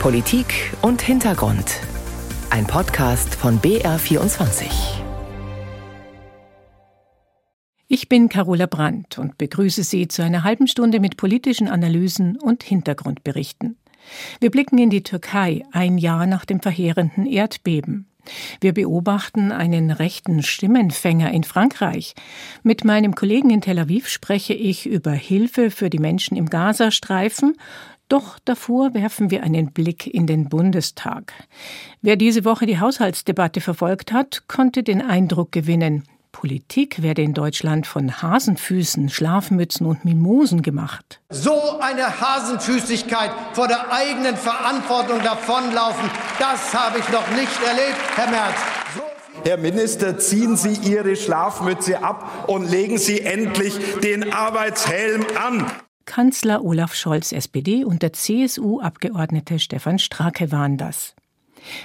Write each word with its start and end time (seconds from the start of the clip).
Politik 0.00 0.72
und 0.82 1.02
Hintergrund. 1.02 1.80
Ein 2.50 2.66
Podcast 2.66 3.34
von 3.34 3.60
BR24. 3.60 4.66
Ich 7.88 8.08
bin 8.08 8.28
Carola 8.28 8.66
Brandt 8.66 9.18
und 9.18 9.36
begrüße 9.38 9.82
Sie 9.82 10.06
zu 10.06 10.22
einer 10.22 10.44
halben 10.44 10.68
Stunde 10.68 11.00
mit 11.00 11.16
politischen 11.16 11.66
Analysen 11.66 12.36
und 12.36 12.62
Hintergrundberichten. 12.62 13.78
Wir 14.38 14.50
blicken 14.50 14.78
in 14.78 14.90
die 14.90 15.02
Türkei, 15.02 15.64
ein 15.72 15.98
Jahr 15.98 16.26
nach 16.26 16.44
dem 16.44 16.60
verheerenden 16.60 17.26
Erdbeben. 17.26 18.06
Wir 18.60 18.74
beobachten 18.74 19.52
einen 19.52 19.90
rechten 19.90 20.42
Stimmenfänger 20.42 21.30
in 21.32 21.44
Frankreich. 21.44 22.14
Mit 22.62 22.84
meinem 22.84 23.14
Kollegen 23.14 23.50
in 23.50 23.60
Tel 23.60 23.78
Aviv 23.78 24.08
spreche 24.08 24.54
ich 24.54 24.86
über 24.86 25.12
Hilfe 25.12 25.70
für 25.70 25.90
die 25.90 25.98
Menschen 25.98 26.36
im 26.36 26.46
Gazastreifen. 26.50 27.56
Doch 28.08 28.38
davor 28.44 28.94
werfen 28.94 29.30
wir 29.30 29.42
einen 29.42 29.72
Blick 29.72 30.06
in 30.06 30.26
den 30.26 30.48
Bundestag. 30.48 31.32
Wer 32.02 32.16
diese 32.16 32.44
Woche 32.44 32.66
die 32.66 32.78
Haushaltsdebatte 32.78 33.60
verfolgt 33.60 34.12
hat, 34.12 34.44
konnte 34.46 34.82
den 34.82 35.02
Eindruck 35.02 35.50
gewinnen, 35.50 36.04
Politik 36.30 37.02
werde 37.02 37.22
in 37.22 37.32
Deutschland 37.32 37.86
von 37.86 38.20
Hasenfüßen, 38.20 39.08
Schlafmützen 39.08 39.86
und 39.86 40.04
Mimosen 40.04 40.60
gemacht. 40.60 41.20
So 41.30 41.80
eine 41.80 42.20
Hasenfüßigkeit 42.20 43.30
vor 43.54 43.66
der 43.66 43.90
eigenen 43.90 44.36
Verantwortung 44.36 45.22
davonlaufen, 45.22 46.10
das 46.38 46.74
habe 46.74 46.98
ich 46.98 47.08
noch 47.08 47.26
nicht 47.30 47.62
erlebt, 47.66 47.98
Herr 48.16 48.30
Merz. 48.30 48.56
So 48.94 49.02
Herr 49.44 49.56
Minister, 49.56 50.18
ziehen 50.18 50.56
Sie 50.56 50.74
Ihre 50.74 51.16
Schlafmütze 51.16 52.02
ab 52.02 52.46
und 52.48 52.70
legen 52.70 52.98
Sie 52.98 53.22
endlich 53.22 53.74
den 54.02 54.32
Arbeitshelm 54.32 55.24
an. 55.42 55.64
Kanzler 56.06 56.64
Olaf 56.64 56.94
Scholz, 56.94 57.32
SPD 57.32 57.84
und 57.84 58.02
der 58.02 58.12
CSU-Abgeordnete 58.12 59.58
Stefan 59.58 59.98
Strake 59.98 60.50
waren 60.50 60.78
das. 60.78 61.14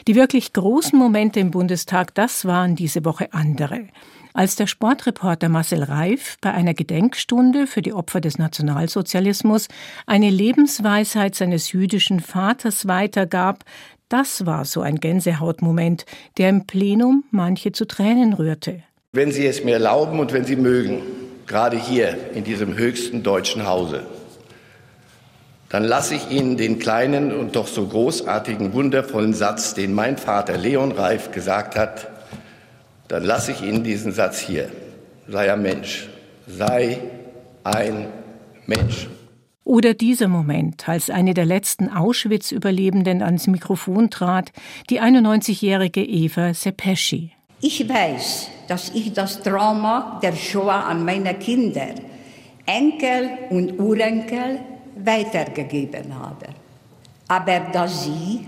Die 0.07 0.15
wirklich 0.15 0.54
großen 0.54 0.98
Momente 0.98 1.40
im 1.40 1.51
Bundestag, 1.51 2.15
das 2.15 2.45
waren 2.45 2.76
diese 2.76 3.04
Woche 3.04 3.34
andere 3.34 3.87
als 4.34 4.55
der 4.55 4.68
Sportreporter 4.68 5.49
Marcel 5.49 5.84
Reif 5.84 6.37
bei 6.41 6.51
einer 6.51 6.73
Gedenkstunde 6.73 7.68
für 7.68 7.82
die 7.82 7.93
Opfer 7.93 8.21
des 8.21 8.37
Nationalsozialismus 8.37 9.68
eine 10.05 10.29
Lebensweisheit 10.29 11.35
seines 11.35 11.71
jüdischen 11.71 12.20
Vaters 12.20 12.88
weitergab, 12.88 13.65
das 14.10 14.45
war 14.45 14.65
so 14.65 14.82
ein 14.82 14.99
Gänsehautmoment, 14.99 16.05
der 16.38 16.49
im 16.49 16.67
Plenum 16.67 17.23
manche 17.32 17.71
zu 17.71 17.85
Tränen 17.85 18.34
rührte. 18.34 18.84
Wenn 19.13 19.32
Sie 19.32 19.45
es 19.45 19.63
mir 19.63 19.73
erlauben 19.73 20.20
und 20.20 20.34
wenn 20.34 20.45
Sie 20.45 20.55
mögen, 20.55 21.01
gerade 21.48 21.77
hier 21.77 22.17
in 22.34 22.43
diesem 22.43 22.77
höchsten 22.77 23.23
deutschen 23.23 23.65
Hause, 23.67 24.05
dann 25.71 25.85
lasse 25.85 26.15
ich 26.15 26.29
Ihnen 26.29 26.57
den 26.57 26.79
kleinen 26.79 27.31
und 27.31 27.55
doch 27.55 27.67
so 27.67 27.87
großartigen, 27.87 28.73
wundervollen 28.73 29.33
Satz, 29.33 29.73
den 29.73 29.93
mein 29.93 30.17
Vater 30.17 30.57
Leon 30.57 30.91
Reif 30.91 31.31
gesagt 31.31 31.77
hat, 31.77 32.09
dann 33.07 33.23
lasse 33.23 33.53
ich 33.53 33.61
Ihnen 33.61 33.81
diesen 33.81 34.11
Satz 34.11 34.39
hier. 34.39 34.69
Sei 35.29 35.51
ein 35.51 35.61
Mensch. 35.61 36.09
Sei 36.45 36.97
ein 37.63 38.07
Mensch. 38.65 39.07
Oder 39.63 39.93
dieser 39.93 40.27
Moment, 40.27 40.89
als 40.89 41.09
eine 41.09 41.33
der 41.33 41.45
letzten 41.45 41.87
Auschwitz-Überlebenden 41.87 43.21
ans 43.21 43.47
Mikrofon 43.47 44.09
trat, 44.09 44.51
die 44.89 44.99
91-jährige 44.99 46.03
Eva 46.03 46.53
Sepeschi. 46.53 47.31
Ich 47.61 47.87
weiß, 47.87 48.49
dass 48.67 48.89
ich 48.93 49.13
das 49.13 49.41
Trauma 49.41 50.19
der 50.21 50.35
Shoah 50.35 50.87
an 50.87 51.05
meine 51.05 51.33
Kinder, 51.35 51.95
Enkel 52.65 53.29
und 53.49 53.79
Urenkel 53.79 54.59
weitergegeben 54.95 56.17
habe. 56.17 56.47
Aber 57.27 57.59
dass 57.71 58.03
sie 58.05 58.45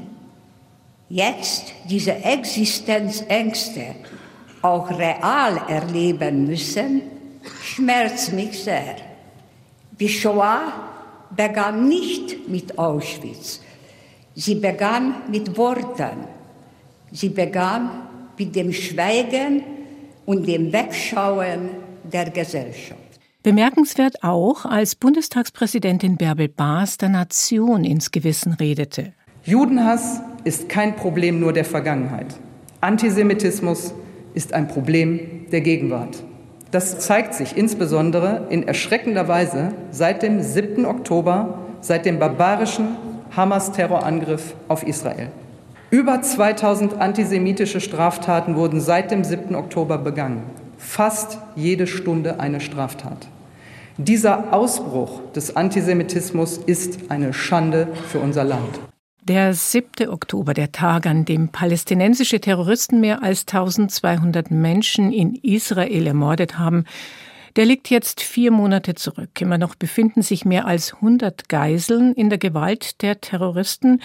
jetzt 1.09 1.73
diese 1.85 2.13
Existenzängste 2.13 3.95
auch 4.61 4.89
real 4.91 5.61
erleben 5.68 6.47
müssen, 6.47 7.01
schmerzt 7.62 8.34
mich 8.34 8.63
sehr. 8.63 8.95
Die 10.00 10.09
Shoah 10.09 10.73
begann 11.35 11.88
nicht 11.88 12.47
mit 12.50 12.78
Auschwitz. 12.78 13.62
Sie 14.35 14.56
begann 14.56 15.16
mit 15.29 15.56
Worten. 15.57 16.28
Sie 17.12 17.29
begann 17.29 18.07
mit 18.38 18.56
dem 18.56 18.73
Schweigen 18.73 19.63
und 20.25 20.47
dem 20.47 20.72
Wegschauen 20.73 21.69
der 22.03 22.29
Gesellschaft. 22.31 23.03
Bemerkenswert 23.44 24.24
auch, 24.24 24.64
als 24.64 24.96
Bundestagspräsidentin 24.96 26.16
Bärbel 26.16 26.48
Baas 26.48 26.96
der 26.96 27.09
Nation 27.09 27.84
ins 27.84 28.12
Gewissen 28.12 28.54
redete. 28.54 29.12
Judenhass 29.44 30.22
ist 30.46 30.70
kein 30.70 30.96
Problem 30.96 31.42
nur 31.42 31.52
der 31.52 31.66
Vergangenheit. 31.66 32.40
Antisemitismus 32.80 33.94
ist 34.34 34.54
ein 34.54 34.70
Problem 34.70 35.48
der 35.52 35.59
Gegenwart. 35.59 36.24
Das 36.72 37.00
zeigt 37.00 37.34
sich 37.34 37.58
insbesondere 37.58 38.48
in 38.50 38.66
erschreckender 38.66 39.28
Weise 39.28 39.74
seit 39.92 40.24
dem 40.24 40.42
7. 40.42 40.86
Oktober, 40.86 41.60
seit 41.81 42.06
dem 42.06 42.20
barbarischen 42.20 42.96
Hamas-Terrorangriff 43.36 44.56
auf 44.70 44.88
Israel. 44.88 45.28
Über 45.90 46.22
2000 46.22 46.94
antisemitische 46.94 47.81
Straftaten 47.81 48.56
wurden 48.56 48.80
seit 48.80 49.12
dem 49.12 49.25
7. 49.25 49.54
Oktober 49.54 49.98
begangen. 49.98 50.44
Fast 50.78 51.40
jede 51.56 51.88
Stunde 51.88 52.40
eine 52.40 52.62
Straftat. 52.62 53.28
Dieser 53.98 54.52
Ausbruch 54.52 55.22
des 55.34 55.56
Antisemitismus 55.56 56.58
ist 56.58 57.12
eine 57.12 57.31
Schande 57.31 57.88
für 58.08 58.20
unser 58.20 58.44
Land. 58.44 58.80
Der 59.22 59.54
7. 59.54 60.09
Oktober, 60.09 60.56
der 60.56 60.72
Tag, 60.72 61.06
an 61.06 61.26
dem 61.26 61.50
palästinensische 61.50 62.42
Terroristen 62.42 63.00
mehr 63.02 63.22
als 63.22 63.42
1200 63.42 64.50
Menschen 64.50 65.14
in 65.14 65.36
Israel 65.36 66.08
ermordet 66.08 66.58
haben, 66.58 66.86
der 67.56 67.66
liegt 67.66 67.92
jetzt 67.92 68.22
vier 68.22 68.50
Monate 68.50 68.96
zurück. 68.96 69.40
Immer 69.40 69.59
noch 69.59 69.76
befinden 69.76 70.24
sich 70.24 70.44
mehr 70.44 70.66
als 70.66 70.96
100 70.96 71.48
Geiseln 71.48 72.14
in 72.14 72.30
der 72.30 72.40
Gewalt 72.40 73.04
der 73.04 73.22
Terroristen. 73.22 74.02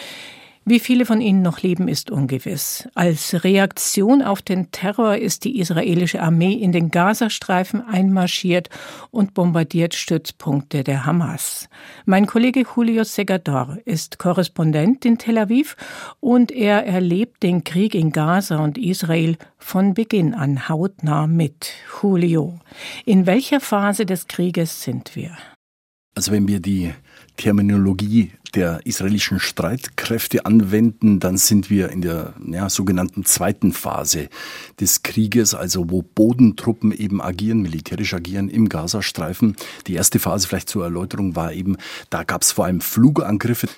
Wie 0.70 0.80
viele 0.80 1.06
von 1.06 1.22
ihnen 1.22 1.40
noch 1.40 1.62
leben, 1.62 1.88
ist 1.88 2.10
ungewiss. 2.10 2.86
Als 2.94 3.42
Reaktion 3.42 4.20
auf 4.20 4.42
den 4.42 4.70
Terror 4.70 5.16
ist 5.16 5.44
die 5.44 5.60
israelische 5.60 6.20
Armee 6.20 6.52
in 6.52 6.72
den 6.72 6.90
Gazastreifen 6.90 7.80
einmarschiert 7.80 8.68
und 9.10 9.32
bombardiert 9.32 9.94
Stützpunkte 9.94 10.84
der 10.84 11.06
Hamas. 11.06 11.70
Mein 12.04 12.26
Kollege 12.26 12.66
Julio 12.76 13.04
Segador 13.04 13.78
ist 13.86 14.18
Korrespondent 14.18 15.06
in 15.06 15.16
Tel 15.16 15.38
Aviv 15.38 15.74
und 16.20 16.52
er 16.52 16.84
erlebt 16.84 17.42
den 17.42 17.64
Krieg 17.64 17.94
in 17.94 18.12
Gaza 18.12 18.58
und 18.58 18.76
Israel 18.76 19.38
von 19.56 19.94
Beginn 19.94 20.34
an 20.34 20.68
hautnah 20.68 21.26
mit. 21.26 21.72
Julio, 22.02 22.60
in 23.06 23.24
welcher 23.24 23.60
Phase 23.60 24.04
des 24.04 24.28
Krieges 24.28 24.82
sind 24.82 25.16
wir? 25.16 25.30
Also 26.14 26.30
wenn 26.30 26.46
wir 26.46 26.60
die 26.60 26.92
Terminologie 27.38 28.32
der 28.54 28.80
israelischen 28.84 29.40
Streitkräfte 29.40 30.46
anwenden, 30.46 31.20
dann 31.20 31.36
sind 31.36 31.70
wir 31.70 31.90
in 31.90 32.02
der 32.02 32.34
ja, 32.46 32.68
sogenannten 32.68 33.24
zweiten 33.24 33.72
Phase 33.72 34.28
des 34.80 35.02
Krieges, 35.02 35.54
also 35.54 35.90
wo 35.90 36.02
Bodentruppen 36.02 36.92
eben 36.92 37.20
agieren, 37.20 37.60
militärisch 37.60 38.14
agieren 38.14 38.48
im 38.48 38.68
Gazastreifen. 38.68 39.56
Die 39.86 39.94
erste 39.94 40.18
Phase 40.18 40.48
vielleicht 40.48 40.68
zur 40.68 40.84
Erläuterung 40.84 41.36
war 41.36 41.52
eben, 41.52 41.76
da 42.10 42.24
gab 42.24 42.42
es 42.42 42.52
vor 42.52 42.64
allem 42.64 42.80
Flugangriffe. 42.80 43.68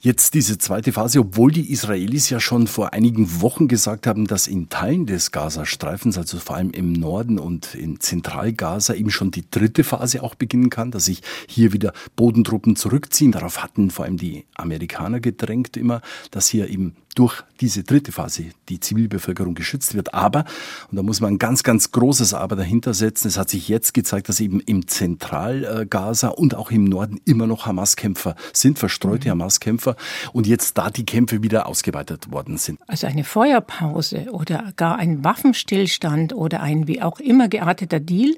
Jetzt 0.00 0.34
diese 0.34 0.58
zweite 0.58 0.92
Phase, 0.92 1.20
obwohl 1.20 1.50
die 1.50 1.72
Israelis 1.72 2.28
ja 2.28 2.38
schon 2.38 2.66
vor 2.66 2.92
einigen 2.92 3.40
Wochen 3.40 3.66
gesagt 3.66 4.06
haben, 4.06 4.26
dass 4.26 4.46
in 4.46 4.68
Teilen 4.68 5.06
des 5.06 5.32
Gazastreifens, 5.32 6.18
also 6.18 6.38
vor 6.38 6.56
allem 6.56 6.70
im 6.70 6.92
Norden 6.92 7.38
und 7.38 7.74
in 7.74 7.98
Zentralgaza, 7.98 8.94
eben 8.94 9.10
schon 9.10 9.30
die 9.30 9.50
dritte 9.50 9.84
Phase 9.84 10.22
auch 10.22 10.34
beginnen 10.34 10.70
kann, 10.70 10.90
dass 10.90 11.06
sich 11.06 11.22
hier 11.48 11.72
wieder 11.72 11.92
Bodentruppen 12.14 12.76
zurückziehen. 12.76 13.32
Darauf 13.32 13.62
hatten 13.62 13.90
vor 13.90 14.04
allem 14.04 14.15
die 14.16 14.46
Amerikaner 14.54 15.20
gedrängt 15.20 15.76
immer, 15.76 16.00
dass 16.30 16.48
hier 16.48 16.68
eben 16.68 16.96
durch 17.16 17.42
diese 17.60 17.82
dritte 17.82 18.12
Phase 18.12 18.50
die 18.68 18.78
Zivilbevölkerung 18.78 19.54
geschützt 19.54 19.94
wird. 19.94 20.14
Aber, 20.14 20.44
und 20.90 20.96
da 20.96 21.02
muss 21.02 21.20
man 21.20 21.34
ein 21.34 21.38
ganz, 21.38 21.62
ganz 21.62 21.90
großes 21.90 22.34
Aber 22.34 22.56
dahinter 22.56 22.94
setzen, 22.94 23.28
es 23.28 23.38
hat 23.38 23.48
sich 23.48 23.68
jetzt 23.68 23.94
gezeigt, 23.94 24.28
dass 24.28 24.38
eben 24.38 24.60
im 24.60 24.86
Zentralgaza 24.86 26.28
und 26.28 26.54
auch 26.54 26.70
im 26.70 26.84
Norden 26.84 27.18
immer 27.24 27.46
noch 27.46 27.66
Hamas-Kämpfer 27.66 28.36
sind, 28.52 28.78
verstreute 28.78 29.28
mhm. 29.28 29.32
Hamas-Kämpfer, 29.32 29.96
und 30.32 30.46
jetzt 30.46 30.76
da 30.76 30.90
die 30.90 31.06
Kämpfe 31.06 31.42
wieder 31.42 31.66
ausgeweitet 31.66 32.30
worden 32.30 32.58
sind. 32.58 32.78
Also 32.86 33.06
eine 33.06 33.24
Feuerpause 33.24 34.26
oder 34.30 34.72
gar 34.76 34.96
ein 34.96 35.24
Waffenstillstand 35.24 36.34
oder 36.34 36.60
ein 36.60 36.86
wie 36.86 37.00
auch 37.00 37.18
immer 37.18 37.48
gearteter 37.48 37.98
Deal 37.98 38.36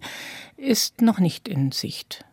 ist 0.56 1.02
noch 1.02 1.18
nicht 1.18 1.48
in 1.48 1.72
Sicht. 1.72 2.24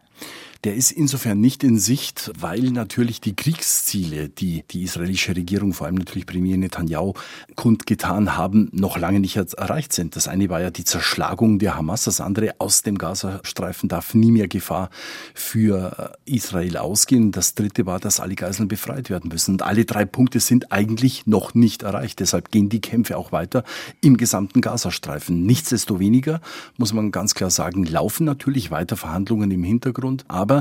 Der 0.65 0.73
ist 0.73 0.89
insofern 0.89 1.39
nicht 1.39 1.63
in 1.63 1.77
Sicht, 1.77 2.31
weil 2.39 2.71
natürlich 2.71 3.21
die 3.21 3.35
Kriegsziele, 3.35 4.29
die 4.29 4.63
die 4.71 4.81
israelische 4.81 5.35
Regierung, 5.35 5.73
vor 5.73 5.85
allem 5.85 5.97
natürlich 5.97 6.25
Premier 6.25 6.57
Netanyahu, 6.57 7.13
kundgetan 7.53 8.35
haben, 8.35 8.69
noch 8.71 8.97
lange 8.97 9.19
nicht 9.19 9.35
erreicht 9.35 9.94
sind. 9.94 10.15
Das 10.15 10.27
eine 10.27 10.50
war 10.50 10.62
ja 10.62 10.71
die 10.71 10.83
Zerschlagung 10.83 11.59
der 11.59 11.75
Hamas, 11.75 12.06
das 12.06 12.19
andere 12.19 12.56
aus 12.57 12.81
dem 12.81 12.97
Gazastreifen 12.97 13.89
darf 13.89 14.15
nie 14.15 14.31
mehr 14.31 14.47
Gefahr 14.47 14.89
für 15.35 16.17
Israel 16.25 16.77
ausgehen. 16.77 17.31
Das 17.31 17.53
dritte 17.53 17.85
war, 17.85 18.00
dass 18.00 18.19
alle 18.19 18.33
Geiseln 18.33 18.67
befreit 18.67 19.12
werden 19.12 19.29
müssen. 19.31 19.51
Und 19.51 19.62
alle 19.62 19.85
drei 19.85 20.06
Punkte 20.06 20.39
sind 20.39 20.71
eigentlich 20.71 21.27
noch 21.27 21.53
nicht 21.53 21.83
erreicht. 21.83 22.19
Deshalb 22.21 22.50
gehen 22.50 22.69
die 22.69 22.81
Kämpfe 22.81 23.17
auch 23.17 23.31
weiter 23.31 23.63
im 24.01 24.17
gesamten 24.17 24.62
Gazastreifen. 24.62 25.45
Nichtsdestoweniger 25.45 26.41
muss 26.77 26.91
man 26.91 27.12
ganz 27.12 27.35
klar 27.35 27.51
sagen, 27.51 27.85
laufen 27.85 28.25
natürlich 28.25 28.71
weiter 28.71 28.97
Verhandlungen 28.97 29.51
im 29.51 29.63
Hintergrund. 29.63 30.25
Aber 30.27 30.54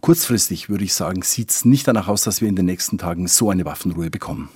kurzfristig 0.00 0.68
würde 0.68 0.84
ich 0.84 0.94
sagen, 0.94 1.22
sieht 1.22 1.50
es 1.50 1.64
nicht 1.64 1.86
danach 1.86 2.08
aus, 2.08 2.22
dass 2.22 2.40
wir 2.40 2.48
in 2.48 2.56
den 2.56 2.66
nächsten 2.66 2.98
Tagen 2.98 3.28
so 3.28 3.50
eine 3.50 3.64
Waffenruhe 3.64 4.10
bekommen. 4.10 4.48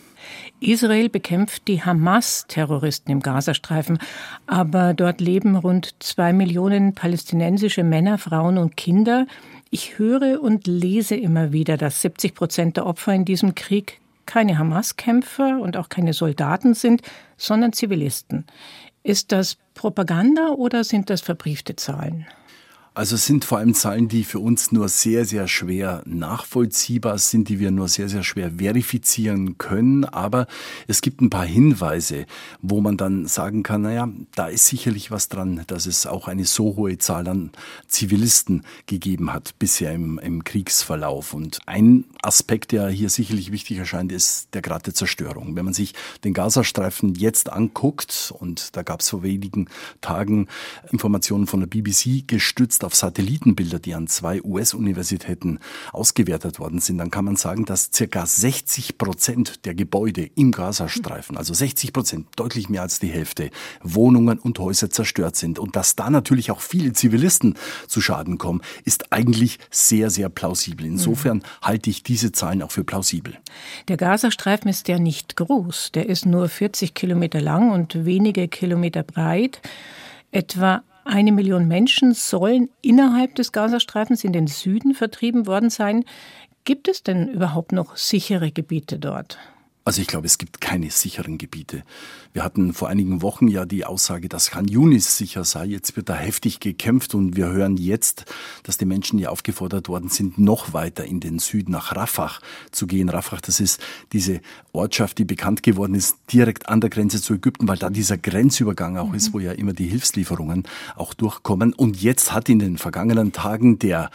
Israel 0.61 1.09
bekämpft 1.09 1.69
die 1.69 1.83
Hamas-Terroristen 1.83 3.11
im 3.11 3.21
Gazastreifen, 3.21 3.99
aber 4.47 4.95
dort 4.95 5.21
leben 5.21 5.57
rund 5.57 5.95
zwei 5.99 6.33
Millionen 6.33 6.95
palästinensische 6.95 7.85
Männer, 7.85 8.19
Frauen 8.19 8.59
und 8.59 8.77
Kinder. 8.77 9.27
Ich 9.71 9.99
höre 9.99 10.41
und 10.43 10.67
lese 10.67 11.17
immer 11.17 11.53
wieder, 11.53 11.77
dass 11.77 12.01
70 12.01 12.35
Prozent 12.35 12.77
der 12.77 12.87
Opfer 12.87 13.13
in 13.13 13.25
diesem 13.25 13.55
Krieg 13.55 14.01
keine 14.27 14.59
Hamas-Kämpfer 14.59 15.61
und 15.61 15.77
auch 15.77 15.89
keine 15.89 16.15
Soldaten 16.15 16.75
sind, 16.75 17.03
sondern 17.37 17.73
Zivilisten. 17.73 18.47
Ist 19.03 19.33
das 19.33 19.59
Propaganda 19.75 20.51
oder 20.51 20.83
sind 20.83 21.11
das 21.11 21.21
verbriefte 21.21 21.77
Zahlen? 21.77 22.27
Also 22.97 23.17
es 23.17 23.27
sind 23.27 23.45
vor 23.45 23.59
allem 23.59 23.75
Zahlen, 23.75 24.07
die 24.07 24.23
für 24.23 24.39
uns 24.39 24.71
nur 24.71 24.89
sehr, 24.89 25.25
sehr 25.25 25.49
schwer 25.49 26.05
nachvollziehbar 26.07 27.19
sind, 27.19 27.49
die 27.49 27.59
wir 27.59 27.73
nur 27.73 27.89
sehr, 27.89 28.09
sehr 28.09 28.23
schwer 28.23 28.53
verifizieren 28.59 29.59
können. 29.59 30.05
Aber 30.05 30.47
es 30.87 31.01
gibt 31.01 31.21
ein 31.21 31.29
paar 31.29 31.45
Hinweise, 31.45 32.25
wo 32.63 32.81
man 32.81 32.97
dann 32.97 33.27
sagen 33.27 33.65
kann, 33.65 33.83
naja, 33.83 34.09
da 34.37 34.47
ist 34.47 34.67
sicherlich 34.67 35.11
was 35.11 35.29
dran, 35.29 35.65
dass 35.67 35.87
es 35.87 36.07
auch 36.07 36.29
eine 36.29 36.45
so 36.45 36.77
hohe 36.77 36.97
Zahl 36.97 37.27
an 37.27 37.51
Zivilisten 37.89 38.63
gegeben 38.87 39.33
hat 39.33 39.59
bisher 39.59 39.93
im, 39.93 40.21
im 40.21 40.45
Kriegsverlauf. 40.45 41.35
Und 41.35 41.59
ein 41.67 42.05
Aspekt, 42.23 42.71
der 42.71 42.91
hier 42.91 43.11
sicherlich 43.11 43.51
wichtig 43.51 43.79
erscheint, 43.79 44.13
ist 44.13 44.55
der 44.55 44.63
Grad 44.63 44.87
der 44.87 44.95
Zerstörung. 44.95 45.57
Wenn 45.57 45.65
man 45.65 45.75
sich 45.75 45.95
den 46.23 46.33
Gazastreifen 46.33 47.17
jetzt 47.17 47.51
anguckt, 47.51 48.33
und 48.39 48.77
da 48.77 48.85
gab 48.85 49.01
es 49.01 49.09
vor 49.09 49.25
wenigen 49.25 49.67
Tagen 50.01 50.47
Informationen 50.93 51.49
von 51.49 51.59
der 51.59 51.67
BBC 51.67 52.29
gestützt 52.29 52.84
auf 52.85 52.95
Satellitenbilder, 52.95 53.79
die 53.79 53.95
an 53.95 54.07
zwei 54.07 54.43
US-Universitäten 54.43 55.59
ausgewertet 55.93 56.59
worden 56.59 56.81
sind, 56.81 56.99
dann 56.99 57.11
kann 57.11 57.25
man 57.25 57.37
sagen, 57.37 57.65
dass 57.65 57.91
circa 57.93 58.27
60 58.27 58.99
Prozent 58.99 59.65
der 59.65 59.75
Gebäude 59.75 60.31
im 60.35 60.53
Gazastreifen, 60.53 61.37
also 61.37 61.55
60 61.55 61.93
Prozent, 61.93 62.29
deutlich 62.37 62.69
mehr 62.69 62.83
als 62.83 63.01
die 63.01 63.09
Hälfte, 63.09 63.51
Wohnungen 63.83 64.39
und 64.39 64.59
Häuser 64.59 64.91
zerstört 64.91 65.37
sind. 65.37 65.59
Und 65.59 65.77
dass 65.77 65.97
da 65.97 66.11
natürlich 66.11 66.51
auch 66.51 66.61
viele 66.61 66.93
Zivilisten 66.93 67.55
zu 67.89 68.01
Schaden 68.01 68.39
kommen, 68.39 68.61
ist 68.85 69.13
eigentlich 69.13 69.59
sehr, 69.71 70.11
sehr 70.11 70.29
plausibel. 70.29 70.87
Insofern 70.87 71.43
halte 71.63 71.91
ich 71.91 72.03
diese 72.03 72.33
Zahlen 72.33 72.63
auch 72.63 72.73
für 72.73 72.85
plausibel. 72.85 73.37
Der 73.89 73.97
Gazastreifen 73.97 74.69
ist 74.69 74.89
ja 74.89 74.99
nicht 74.99 75.37
groß. 75.37 75.93
Der 75.93 76.09
ist 76.09 76.27
nur 76.27 76.49
40 76.49 76.95
Kilometer 76.95 77.41
lang 77.41 77.71
und 77.71 78.05
wenige 78.05 78.49
Kilometer 78.49 79.03
breit. 79.03 79.61
Etwa 80.31 80.83
eine 81.05 81.33
Million 81.33 81.69
Menschen 81.69 82.15
sollen 82.15 82.69
innerhalb 82.83 83.35
des 83.35 83.53
Gazastreifens 83.53 84.25
in 84.25 84.33
den 84.33 84.47
Süden 84.47 84.95
vertrieben 84.95 85.47
worden 85.47 85.71
sein. 85.71 86.05
Gibt 86.65 86.89
es 86.89 87.03
denn 87.03 87.29
überhaupt 87.29 87.73
noch 87.73 87.97
sichere 87.97 88.51
Gebiete 88.51 88.99
dort? 88.99 89.39
Also 89.87 90.01
ich 90.01 90.07
glaube, 90.07 90.27
es 90.27 90.39
gibt 90.39 90.63
keine 90.63 90.91
sicheren 90.91 91.37
Gebiete. 91.37 91.85
Wir 92.33 92.43
hatten 92.43 92.73
vor 92.73 92.89
einigen 92.89 93.21
Wochen 93.21 93.49
ja 93.49 93.67
die 93.67 93.85
Aussage, 93.85 94.31
dass 94.31 94.51
Khan 94.51 94.67
Yunis 94.67 95.19
sicher 95.19 95.45
sei. 95.45 95.67
Jetzt 95.67 95.95
wird 95.95 96.09
da 96.09 96.15
heftig 96.15 96.59
gekämpft 96.59 97.15
und 97.15 97.37
wir 97.37 97.49
hören 97.49 97.77
jetzt, 97.77 98.25
dass 98.63 98.79
die 98.79 98.87
Menschen, 98.87 99.19
die 99.19 99.27
aufgefordert 99.27 99.91
worden 99.91 100.09
sind, 100.09 100.39
noch 100.39 100.73
weiter 100.73 101.05
in 101.05 101.21
den 101.21 101.39
Süden 101.39 101.73
nach 101.73 101.95
Rafah 101.95 102.33
zu 102.71 102.87
gehen. 102.87 103.11
Rafah, 103.11 103.37
das 103.43 103.61
ist 103.61 103.79
diese 104.15 104.41
Ortschaft, 104.73 105.19
die 105.19 105.27
bekannt 105.27 105.63
geworden 105.63 105.95
ist, 105.95 106.17
direkt 106.33 106.67
an 106.67 106.81
der 106.81 106.89
Grenze 106.89 107.21
zu 107.21 107.35
Ägypten, 107.35 107.69
weil 107.69 107.77
da 107.77 107.91
dieser 107.91 108.17
Grenzübergang 108.17 108.97
auch 108.97 109.11
mhm. 109.11 109.17
ist, 109.17 109.35
wo 109.35 109.39
ja 109.39 109.53
immer 109.53 109.75
die 109.75 109.87
Hilfslieferungen 109.87 110.63
auch 110.97 111.13
durchkommen. 111.13 111.75
Und 111.75 112.01
jetzt 112.01 112.33
hat 112.33 112.49
in 112.49 112.59
den 112.59 112.79
vergangenen 112.79 113.33
Tagen 113.33 113.79
der 113.79 114.11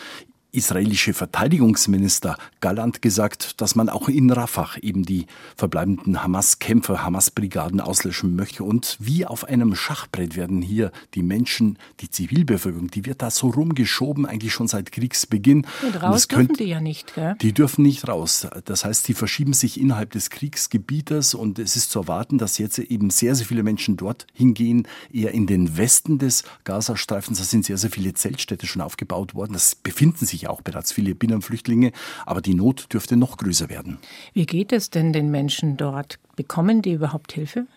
israelische 0.51 1.13
Verteidigungsminister 1.13 2.37
Galland 2.59 3.01
gesagt, 3.01 3.61
dass 3.61 3.75
man 3.75 3.89
auch 3.89 4.09
in 4.09 4.31
Rafah 4.31 4.77
eben 4.81 5.03
die 5.03 5.27
verbleibenden 5.55 6.23
Hamas-Kämpfer, 6.23 7.03
Hamas-Brigaden 7.03 7.81
auslöschen 7.81 8.35
möchte. 8.35 8.63
Und 8.63 8.97
wie 8.99 9.25
auf 9.25 9.45
einem 9.45 9.75
Schachbrett 9.75 10.35
werden 10.35 10.61
hier 10.61 10.91
die 11.13 11.21
Menschen, 11.21 11.77
die 11.99 12.09
Zivilbevölkerung, 12.09 12.89
die 12.89 13.05
wird 13.05 13.21
da 13.21 13.29
so 13.31 13.49
rumgeschoben, 13.49 14.25
eigentlich 14.25 14.53
schon 14.53 14.67
seit 14.67 14.91
Kriegsbeginn. 14.91 15.65
Und 15.83 16.01
raus 16.01 16.23
Und 16.23 16.31
dürfen 16.31 16.47
könnt, 16.47 16.59
die 16.59 16.65
ja 16.65 16.81
nicht, 16.81 17.13
gell? 17.13 17.35
Die 17.41 17.53
dürfen 17.53 17.83
nicht 17.83 18.07
raus. 18.07 18.47
Das 18.65 18.85
heißt, 18.85 19.07
die 19.07 19.13
verschieben 19.13 19.53
sich 19.53 19.79
innerhalb 19.79 20.11
des 20.11 20.29
Kriegsgebietes 20.29 21.35
und 21.35 21.59
es 21.59 21.75
ist 21.75 21.91
zu 21.91 21.99
erwarten, 21.99 22.37
dass 22.37 22.57
jetzt 22.57 22.79
eben 22.79 23.09
sehr, 23.09 23.35
sehr 23.35 23.45
viele 23.45 23.63
Menschen 23.63 23.97
dort 23.97 24.25
hingehen, 24.33 24.87
eher 25.11 25.31
in 25.31 25.47
den 25.47 25.77
Westen 25.77 26.17
des 26.17 26.43
Gazastreifens. 26.63 27.37
Da 27.37 27.43
sind 27.43 27.65
sehr, 27.65 27.77
sehr 27.77 27.91
viele 27.91 28.13
Zeltstädte 28.13 28.67
schon 28.67 28.81
aufgebaut 28.81 29.35
worden. 29.35 29.53
Das 29.53 29.75
befinden 29.75 30.25
sich 30.25 30.38
auch 30.47 30.61
bereits 30.61 30.91
viele 30.91 31.15
Binnenflüchtlinge, 31.15 31.91
aber 32.25 32.41
die 32.41 32.53
Not 32.53 32.87
dürfte 32.93 33.15
noch 33.15 33.37
größer 33.37 33.69
werden. 33.69 33.97
Wie 34.33 34.45
geht 34.45 34.71
es 34.71 34.89
denn 34.89 35.13
den 35.13 35.31
Menschen 35.31 35.77
dort? 35.77 36.19
Bekommen 36.35 36.81
die 36.81 36.93
überhaupt 36.93 37.33
Hilfe? 37.33 37.67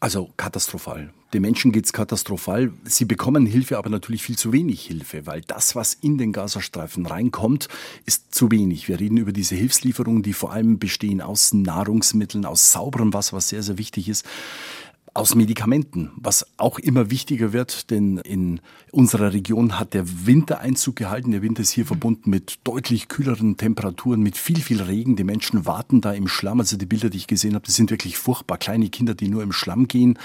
Also 0.00 0.30
katastrophal. 0.36 1.12
Den 1.32 1.42
Menschen 1.42 1.70
geht 1.70 1.84
es 1.84 1.92
katastrophal. 1.92 2.72
Sie 2.84 3.04
bekommen 3.04 3.46
Hilfe, 3.46 3.78
aber 3.78 3.90
natürlich 3.90 4.22
viel 4.22 4.36
zu 4.36 4.52
wenig 4.52 4.84
Hilfe, 4.86 5.26
weil 5.26 5.42
das, 5.42 5.76
was 5.76 5.94
in 5.94 6.18
den 6.18 6.32
Gazastreifen 6.32 7.06
reinkommt, 7.06 7.68
ist 8.04 8.34
zu 8.34 8.50
wenig. 8.50 8.88
Wir 8.88 8.98
reden 8.98 9.18
über 9.18 9.32
diese 9.32 9.54
Hilfslieferungen, 9.54 10.22
die 10.22 10.32
vor 10.32 10.52
allem 10.52 10.78
bestehen 10.78 11.20
aus 11.20 11.52
Nahrungsmitteln, 11.52 12.46
aus 12.46 12.72
sauberem 12.72 13.12
Wasser, 13.12 13.36
was 13.36 13.50
sehr, 13.50 13.62
sehr 13.62 13.78
wichtig 13.78 14.08
ist 14.08 14.26
aus 15.12 15.34
Medikamenten, 15.34 16.10
was 16.16 16.46
auch 16.56 16.78
immer 16.78 17.10
wichtiger 17.10 17.52
wird, 17.52 17.90
denn 17.90 18.18
in 18.18 18.60
unserer 18.92 19.32
Region 19.32 19.78
hat 19.78 19.94
der 19.94 20.26
Winter 20.26 20.60
Einzug 20.60 20.96
gehalten. 20.96 21.32
Der 21.32 21.42
Winter 21.42 21.62
ist 21.62 21.70
hier 21.70 21.86
verbunden 21.86 22.30
mit 22.30 22.58
deutlich 22.64 23.08
kühleren 23.08 23.56
Temperaturen, 23.56 24.20
mit 24.20 24.36
viel, 24.36 24.60
viel 24.60 24.80
Regen. 24.82 25.16
Die 25.16 25.24
Menschen 25.24 25.66
warten 25.66 26.00
da 26.00 26.12
im 26.12 26.28
Schlamm. 26.28 26.60
Also 26.60 26.76
die 26.76 26.86
Bilder, 26.86 27.10
die 27.10 27.18
ich 27.18 27.26
gesehen 27.26 27.54
habe, 27.54 27.66
das 27.66 27.76
sind 27.76 27.90
wirklich 27.90 28.18
furchtbar. 28.18 28.58
Kleine 28.58 28.88
Kinder, 28.88 29.14
die 29.14 29.28
nur 29.28 29.42
im 29.42 29.52
Schlamm 29.52 29.88
gehen. 29.88 30.18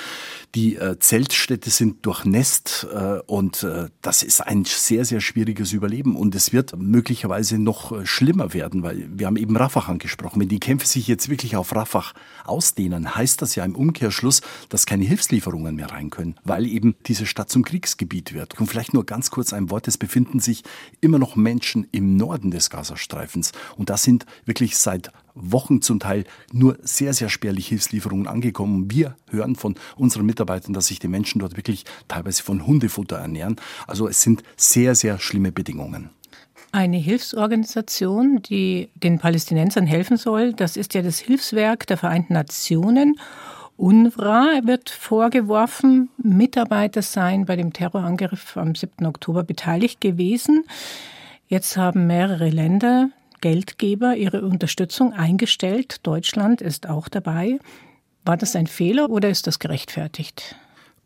Die 0.53 0.75
äh, 0.75 0.99
Zeltstädte 0.99 1.69
sind 1.69 2.05
durchnässt 2.05 2.87
äh, 2.93 3.19
und 3.25 3.63
äh, 3.63 3.89
das 4.01 4.23
ist 4.23 4.41
ein 4.41 4.65
sehr, 4.65 5.05
sehr 5.05 5.21
schwieriges 5.21 5.73
Überleben. 5.73 6.15
Und 6.15 6.35
es 6.35 6.53
wird 6.53 6.77
möglicherweise 6.77 7.57
noch 7.57 7.91
äh, 7.91 8.05
schlimmer 8.05 8.53
werden, 8.53 8.83
weil 8.83 9.07
wir 9.11 9.27
haben 9.27 9.37
eben 9.37 9.57
Rafah 9.57 9.89
angesprochen. 9.89 10.41
Wenn 10.41 10.49
die 10.49 10.59
Kämpfe 10.59 10.87
sich 10.87 11.07
jetzt 11.07 11.29
wirklich 11.29 11.55
auf 11.55 11.75
Rafah 11.75 12.05
ausdehnen, 12.45 13.15
heißt 13.15 13.41
das 13.41 13.55
ja 13.55 13.65
im 13.65 13.75
Umkehrschluss, 13.75 14.41
dass 14.75 14.85
keine 14.85 15.05
Hilfslieferungen 15.05 15.73
mehr 15.73 15.89
rein 15.89 16.09
können, 16.09 16.35
weil 16.43 16.67
eben 16.67 16.95
diese 17.05 17.25
Stadt 17.25 17.49
zum 17.49 17.63
Kriegsgebiet 17.63 18.33
wird. 18.33 18.59
Und 18.59 18.67
vielleicht 18.67 18.93
nur 18.93 19.05
ganz 19.05 19.31
kurz 19.31 19.53
ein 19.53 19.69
Wort, 19.69 19.87
es 19.87 19.97
befinden 19.97 20.41
sich 20.41 20.63
immer 20.99 21.17
noch 21.17 21.37
Menschen 21.37 21.87
im 21.93 22.17
Norden 22.17 22.51
des 22.51 22.69
Gazastreifens 22.69 23.53
und 23.77 23.89
da 23.89 23.95
sind 23.95 24.25
wirklich 24.43 24.75
seit 24.75 25.13
Wochen 25.33 25.81
zum 25.81 26.01
Teil 26.01 26.25
nur 26.51 26.77
sehr, 26.81 27.13
sehr 27.13 27.29
spärlich 27.29 27.69
Hilfslieferungen 27.69 28.27
angekommen. 28.27 28.91
Wir 28.91 29.15
hören 29.29 29.55
von 29.55 29.75
unseren 29.95 30.25
Mitarbeitern, 30.25 30.73
dass 30.73 30.87
sich 30.87 30.99
die 30.99 31.07
Menschen 31.07 31.39
dort 31.39 31.55
wirklich 31.55 31.85
teilweise 32.09 32.43
von 32.43 32.67
Hundefutter 32.67 33.15
ernähren. 33.15 33.55
Also 33.87 34.09
es 34.09 34.21
sind 34.21 34.43
sehr, 34.57 34.93
sehr 34.93 35.19
schlimme 35.19 35.53
Bedingungen. 35.53 36.09
Eine 36.73 36.97
Hilfsorganisation, 36.97 38.41
die 38.41 38.89
den 38.93 39.19
Palästinensern 39.19 39.85
helfen 39.85 40.17
soll, 40.17 40.51
das 40.51 40.75
ist 40.75 40.93
ja 40.95 41.01
das 41.01 41.19
Hilfswerk 41.19 41.87
der 41.87 41.95
Vereinten 41.95 42.33
Nationen. 42.33 43.17
UNRWA 43.77 44.61
wird 44.63 44.89
vorgeworfen, 44.89 46.09
Mitarbeiter 46.17 47.01
seien 47.01 47.45
bei 47.45 47.57
dem 47.57 47.73
Terrorangriff 47.73 48.55
am 48.55 48.73
7. 48.73 49.05
Oktober 49.05 49.43
beteiligt 49.43 49.99
gewesen. 49.99 50.63
Jetzt 51.47 51.75
haben 51.75 52.07
mehrere 52.07 52.49
Länder, 52.49 53.09
Geldgeber, 53.41 54.15
ihre 54.15 54.43
Unterstützung 54.43 55.13
eingestellt. 55.13 55.99
Deutschland 56.03 56.61
ist 56.61 56.87
auch 56.87 57.09
dabei. 57.09 57.59
War 58.23 58.37
das 58.37 58.55
ein 58.55 58.67
Fehler 58.67 59.09
oder 59.09 59.29
ist 59.29 59.45
das 59.45 59.59
gerechtfertigt? 59.59 60.55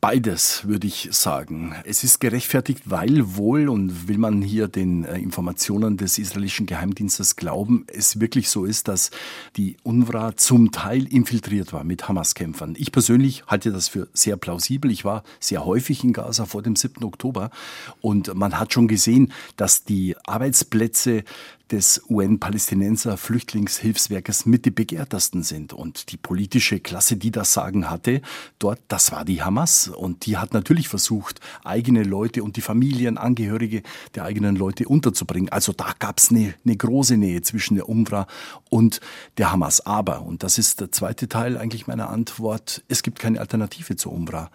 Beides 0.01 0.65
würde 0.65 0.87
ich 0.87 1.09
sagen. 1.11 1.75
Es 1.83 2.05
ist 2.05 2.21
gerechtfertigt, 2.21 2.83
weil 2.85 3.35
wohl 3.35 3.67
und 3.67 4.07
will 4.07 4.17
man 4.17 4.41
hier 4.41 4.69
den 4.69 5.03
äh, 5.03 5.17
Informationen 5.17 5.97
des 5.97 6.17
israelischen 6.17 6.65
Geheimdienstes 6.65 7.35
glauben, 7.35 7.83
es 7.87 8.21
wirklich 8.21 8.49
so 8.49 8.63
ist, 8.63 8.87
dass 8.87 9.11
die 9.57 9.75
UNRWA 9.83 10.37
zum 10.37 10.71
Teil 10.71 11.05
infiltriert 11.05 11.73
war 11.73 11.83
mit 11.83 12.07
Hamas-Kämpfern. 12.07 12.75
Ich 12.77 12.93
persönlich 12.93 13.43
halte 13.47 13.73
das 13.73 13.89
für 13.89 14.07
sehr 14.13 14.37
plausibel. 14.37 14.89
Ich 14.89 15.03
war 15.03 15.23
sehr 15.41 15.65
häufig 15.65 16.01
in 16.05 16.13
Gaza 16.13 16.45
vor 16.45 16.61
dem 16.61 16.77
7. 16.77 17.03
Oktober 17.03 17.51
und 17.99 18.33
man 18.35 18.57
hat 18.57 18.71
schon 18.71 18.87
gesehen, 18.87 19.33
dass 19.57 19.83
die 19.83 20.15
Arbeitsplätze 20.25 21.25
des 21.71 22.01
UN-Palästinenser 22.09 23.17
Flüchtlingshilfswerkes 23.17 24.45
mit 24.45 24.65
die 24.65 24.71
begehrtesten 24.71 25.43
sind. 25.43 25.73
Und 25.73 26.11
die 26.11 26.17
politische 26.17 26.79
Klasse, 26.79 27.17
die 27.17 27.31
das 27.31 27.53
Sagen 27.53 27.89
hatte, 27.89 28.21
dort, 28.57 28.79
das 28.87 29.11
war 29.11 29.25
die 29.25 29.41
Hamas. 29.43 29.87
Und 29.87 30.25
die 30.25 30.37
hat 30.37 30.53
natürlich 30.53 30.87
versucht, 30.87 31.39
eigene 31.63 32.03
Leute 32.03 32.43
und 32.43 32.57
die 32.57 32.61
Familienangehörige 32.61 33.83
der 34.15 34.25
eigenen 34.25 34.55
Leute 34.55 34.87
unterzubringen. 34.87 35.49
Also 35.49 35.73
da 35.73 35.93
gab 35.99 36.17
es 36.17 36.31
eine, 36.31 36.53
eine 36.65 36.75
große 36.75 37.17
Nähe 37.17 37.41
zwischen 37.41 37.75
der 37.75 37.89
UMRA 37.89 38.27
und 38.69 38.99
der 39.37 39.51
Hamas. 39.51 39.85
Aber, 39.85 40.21
und 40.23 40.43
das 40.43 40.57
ist 40.57 40.81
der 40.81 40.91
zweite 40.91 41.27
Teil 41.27 41.57
eigentlich 41.57 41.87
meiner 41.87 42.09
Antwort, 42.09 42.83
es 42.87 43.03
gibt 43.03 43.19
keine 43.19 43.39
Alternative 43.39 43.95
zur 43.95 44.13
UMRA. 44.13 44.49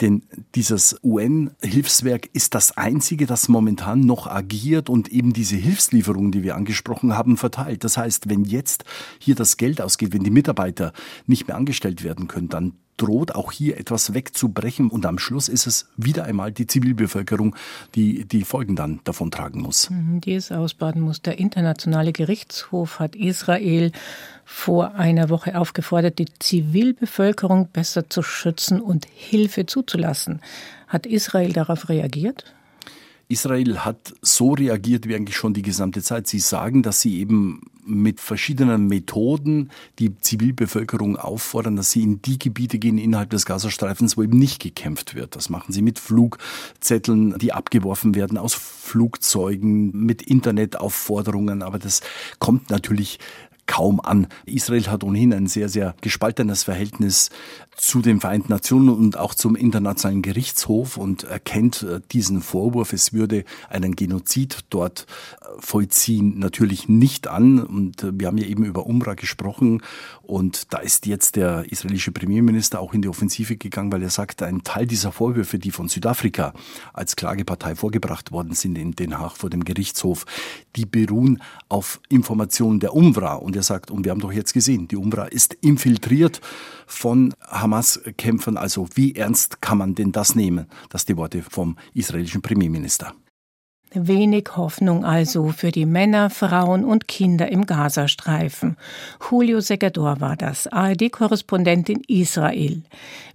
Denn 0.00 0.22
dieses 0.54 0.96
UN-Hilfswerk 1.02 2.30
ist 2.32 2.54
das 2.54 2.76
einzige, 2.76 3.26
das 3.26 3.48
momentan 3.48 4.00
noch 4.00 4.26
agiert 4.26 4.88
und 4.88 5.08
eben 5.08 5.32
diese 5.32 5.56
Hilfslieferungen, 5.56 6.32
die 6.32 6.42
wir 6.42 6.47
angesprochen 6.54 7.16
haben, 7.16 7.36
verteilt. 7.36 7.84
Das 7.84 7.96
heißt, 7.96 8.28
wenn 8.28 8.44
jetzt 8.44 8.84
hier 9.18 9.34
das 9.34 9.56
Geld 9.56 9.80
ausgeht, 9.80 10.12
wenn 10.12 10.24
die 10.24 10.30
Mitarbeiter 10.30 10.92
nicht 11.26 11.48
mehr 11.48 11.56
angestellt 11.56 12.04
werden 12.04 12.28
können, 12.28 12.48
dann 12.48 12.74
droht 12.98 13.34
auch 13.34 13.52
hier 13.52 13.78
etwas 13.78 14.12
wegzubrechen 14.12 14.90
und 14.90 15.06
am 15.06 15.18
Schluss 15.18 15.48
ist 15.48 15.66
es 15.66 15.88
wieder 15.96 16.24
einmal 16.24 16.52
die 16.52 16.66
Zivilbevölkerung, 16.66 17.56
die 17.94 18.24
die 18.26 18.44
Folgen 18.44 18.76
dann 18.76 19.00
davon 19.04 19.30
tragen 19.30 19.62
muss. 19.62 19.88
Mhm, 19.88 20.20
die 20.20 20.34
es 20.34 20.52
ausbaden 20.52 21.00
muss. 21.00 21.22
Der 21.22 21.38
Internationale 21.38 22.12
Gerichtshof 22.12 22.98
hat 22.98 23.16
Israel 23.16 23.92
vor 24.44 24.94
einer 24.94 25.30
Woche 25.30 25.58
aufgefordert, 25.58 26.18
die 26.18 26.26
Zivilbevölkerung 26.38 27.68
besser 27.72 28.10
zu 28.10 28.22
schützen 28.22 28.80
und 28.80 29.06
Hilfe 29.14 29.66
zuzulassen. 29.66 30.40
Hat 30.88 31.06
Israel 31.06 31.52
darauf 31.52 31.88
reagiert? 31.88 32.44
Israel 33.28 33.84
hat 33.84 34.14
so 34.22 34.52
reagiert 34.52 35.06
wie 35.06 35.14
eigentlich 35.14 35.36
schon 35.36 35.52
die 35.52 35.62
gesamte 35.62 36.02
Zeit. 36.02 36.26
Sie 36.26 36.40
sagen, 36.40 36.82
dass 36.82 37.02
sie 37.02 37.18
eben 37.18 37.60
mit 37.84 38.20
verschiedenen 38.20 38.86
Methoden 38.86 39.70
die 39.98 40.18
Zivilbevölkerung 40.18 41.16
auffordern, 41.16 41.76
dass 41.76 41.90
sie 41.90 42.02
in 42.02 42.22
die 42.22 42.38
Gebiete 42.38 42.78
gehen 42.78 42.98
innerhalb 42.98 43.30
des 43.30 43.44
Gazastreifens, 43.44 44.16
wo 44.16 44.22
eben 44.22 44.38
nicht 44.38 44.62
gekämpft 44.62 45.14
wird. 45.14 45.36
Das 45.36 45.50
machen 45.50 45.72
sie 45.72 45.82
mit 45.82 45.98
Flugzetteln, 45.98 47.36
die 47.38 47.52
abgeworfen 47.52 48.14
werden 48.14 48.38
aus 48.38 48.54
Flugzeugen, 48.54 49.90
mit 49.92 50.22
Internetaufforderungen. 50.22 51.62
Aber 51.62 51.78
das 51.78 52.00
kommt 52.38 52.70
natürlich 52.70 53.18
kaum 53.68 54.00
an. 54.00 54.26
Israel 54.46 54.88
hat 54.88 55.04
ohnehin 55.04 55.32
ein 55.32 55.46
sehr, 55.46 55.68
sehr 55.68 55.94
gespaltenes 56.00 56.64
Verhältnis 56.64 57.30
zu 57.76 58.02
den 58.02 58.20
Vereinten 58.20 58.50
Nationen 58.50 58.88
und 58.88 59.16
auch 59.16 59.34
zum 59.34 59.54
Internationalen 59.54 60.22
Gerichtshof 60.22 60.96
und 60.96 61.22
erkennt 61.22 61.84
äh, 61.84 62.00
diesen 62.10 62.42
Vorwurf, 62.42 62.92
es 62.92 63.12
würde 63.12 63.44
einen 63.68 63.94
Genozid 63.94 64.64
dort 64.70 65.06
äh, 65.40 65.44
vollziehen, 65.60 66.38
natürlich 66.38 66.88
nicht 66.88 67.28
an. 67.28 67.60
Und 67.60 68.02
äh, 68.02 68.10
wir 68.12 68.26
haben 68.26 68.38
ja 68.38 68.46
eben 68.46 68.64
über 68.64 68.86
Umrah 68.86 69.14
gesprochen 69.14 69.82
und 70.22 70.74
da 70.74 70.78
ist 70.78 71.06
jetzt 71.06 71.36
der 71.36 71.70
israelische 71.70 72.10
Premierminister 72.10 72.80
auch 72.80 72.94
in 72.94 73.02
die 73.02 73.08
Offensive 73.08 73.56
gegangen, 73.56 73.92
weil 73.92 74.02
er 74.02 74.10
sagt, 74.10 74.42
ein 74.42 74.64
Teil 74.64 74.86
dieser 74.86 75.12
Vorwürfe, 75.12 75.58
die 75.58 75.70
von 75.70 75.88
Südafrika 75.88 76.52
als 76.92 77.14
Klagepartei 77.14 77.76
vorgebracht 77.76 78.32
worden 78.32 78.54
sind 78.54 78.76
in 78.76 78.92
Den 78.92 79.18
Haag 79.18 79.36
vor 79.36 79.50
dem 79.50 79.64
Gerichtshof, 79.64 80.26
die 80.74 80.84
beruhen 80.84 81.42
auf 81.68 82.00
Informationen 82.08 82.80
der 82.80 82.94
UMRA. 82.94 83.34
Und 83.34 83.56
er 83.58 83.62
sagt, 83.62 83.90
und 83.90 84.04
wir 84.04 84.12
haben 84.12 84.20
doch 84.20 84.32
jetzt 84.32 84.54
gesehen, 84.54 84.88
die 84.88 84.96
UMRA 84.96 85.26
ist 85.26 85.54
infiltriert 85.54 86.40
von 86.86 87.34
Hamas-Kämpfern. 87.46 88.56
Also 88.56 88.88
wie 88.94 89.14
ernst 89.14 89.60
kann 89.60 89.78
man 89.78 89.94
denn 89.94 90.12
das 90.12 90.34
nehmen? 90.34 90.66
Das 90.88 91.04
die 91.04 91.16
Worte 91.16 91.42
vom 91.42 91.76
israelischen 91.92 92.42
Premierminister. 92.42 93.14
Wenig 93.94 94.50
Hoffnung 94.56 95.04
also 95.04 95.48
für 95.48 95.70
die 95.70 95.86
Männer, 95.86 96.28
Frauen 96.28 96.84
und 96.84 97.08
Kinder 97.08 97.50
im 97.50 97.64
Gazastreifen. 97.64 98.76
Julio 99.30 99.60
Segador 99.60 100.20
war 100.20 100.36
das, 100.36 100.66
ARD-Korrespondent 100.66 101.88
in 101.88 102.02
Israel. 102.06 102.82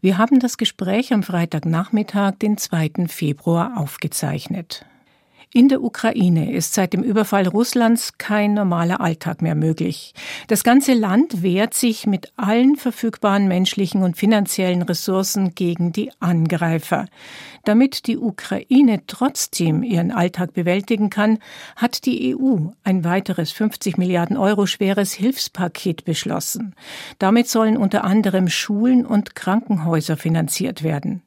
Wir 0.01 0.20
haben 0.20 0.39
das 0.39 0.58
Gespräch 0.58 1.12
am 1.12 1.24
Freitagnachmittag, 1.24 2.34
den 2.39 2.58
2. 2.58 3.08
Februar, 3.08 3.77
aufgezeichnet. 3.77 4.86
In 5.55 5.69
der 5.69 5.83
Ukraine 5.83 6.51
ist 6.51 6.74
seit 6.74 6.93
dem 6.93 7.03
Überfall 7.03 7.48
Russlands 7.48 8.17
kein 8.17 8.55
normaler 8.55 9.01
Alltag 9.01 9.43
mehr 9.43 9.53
möglich. 9.53 10.15
Das 10.48 10.63
ganze 10.63 10.95
Land 10.95 11.43
wehrt 11.43 11.75
sich 11.75 12.07
mit 12.07 12.33
allen 12.38 12.75
verfügbaren 12.75 13.48
menschlichen 13.48 14.01
und 14.01 14.17
finanziellen 14.17 14.81
Ressourcen 14.81 15.53
gegen 15.53 15.91
die 15.91 16.12
Angreifer. 16.19 17.05
Damit 17.65 18.07
die 18.07 18.17
Ukraine 18.17 19.03
trotzdem 19.05 19.83
ihren 19.83 20.10
Alltag 20.10 20.53
bewältigen 20.53 21.12
kann, 21.12 21.38
hat 21.75 22.07
die 22.07 22.36
EU 22.36 22.72
ein 22.83 23.03
weiteres 23.03 23.51
50 23.51 24.00
Milliarden 24.00 24.38
Euro 24.38 24.65
schweres 24.65 25.13
Hilfspaket 25.13 26.03
beschlossen. 26.03 26.74
Damit 27.19 27.48
sollen 27.48 27.77
unter 27.77 28.03
anderem 28.05 28.50
Schulen 28.50 29.05
und 29.05 29.36
Krankenhäuser 29.36 30.17
finanziert 30.17 30.81
werden. 30.81 31.22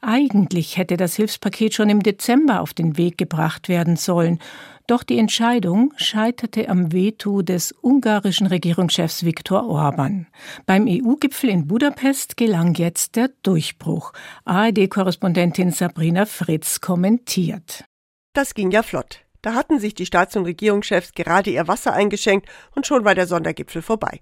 Eigentlich 0.00 0.76
hätte 0.76 0.96
das 0.96 1.16
Hilfspaket 1.16 1.74
schon 1.74 1.88
im 1.88 2.02
Dezember 2.02 2.60
auf 2.60 2.72
den 2.72 2.96
Weg 2.96 3.18
gebracht 3.18 3.68
werden 3.68 3.96
sollen, 3.96 4.38
doch 4.86 5.02
die 5.02 5.18
Entscheidung 5.18 5.92
scheiterte 5.96 6.68
am 6.68 6.92
Veto 6.92 7.42
des 7.42 7.74
ungarischen 7.82 8.46
Regierungschefs 8.46 9.24
Viktor 9.24 9.68
Orban. 9.68 10.26
Beim 10.64 10.86
EU-Gipfel 10.88 11.50
in 11.50 11.66
Budapest 11.66 12.36
gelang 12.36 12.74
jetzt 12.74 13.16
der 13.16 13.30
Durchbruch. 13.42 14.12
ARD-Korrespondentin 14.44 15.72
Sabrina 15.72 16.24
Fritz 16.24 16.80
kommentiert. 16.80 17.84
Das 18.32 18.54
ging 18.54 18.70
ja 18.70 18.82
flott. 18.82 19.20
Da 19.42 19.54
hatten 19.54 19.78
sich 19.78 19.94
die 19.94 20.06
Staats- 20.06 20.36
und 20.36 20.44
Regierungschefs 20.44 21.12
gerade 21.12 21.50
ihr 21.50 21.68
Wasser 21.68 21.92
eingeschenkt 21.92 22.48
und 22.74 22.86
schon 22.86 23.04
war 23.04 23.14
der 23.14 23.26
Sondergipfel 23.26 23.82
vorbei. 23.82 24.20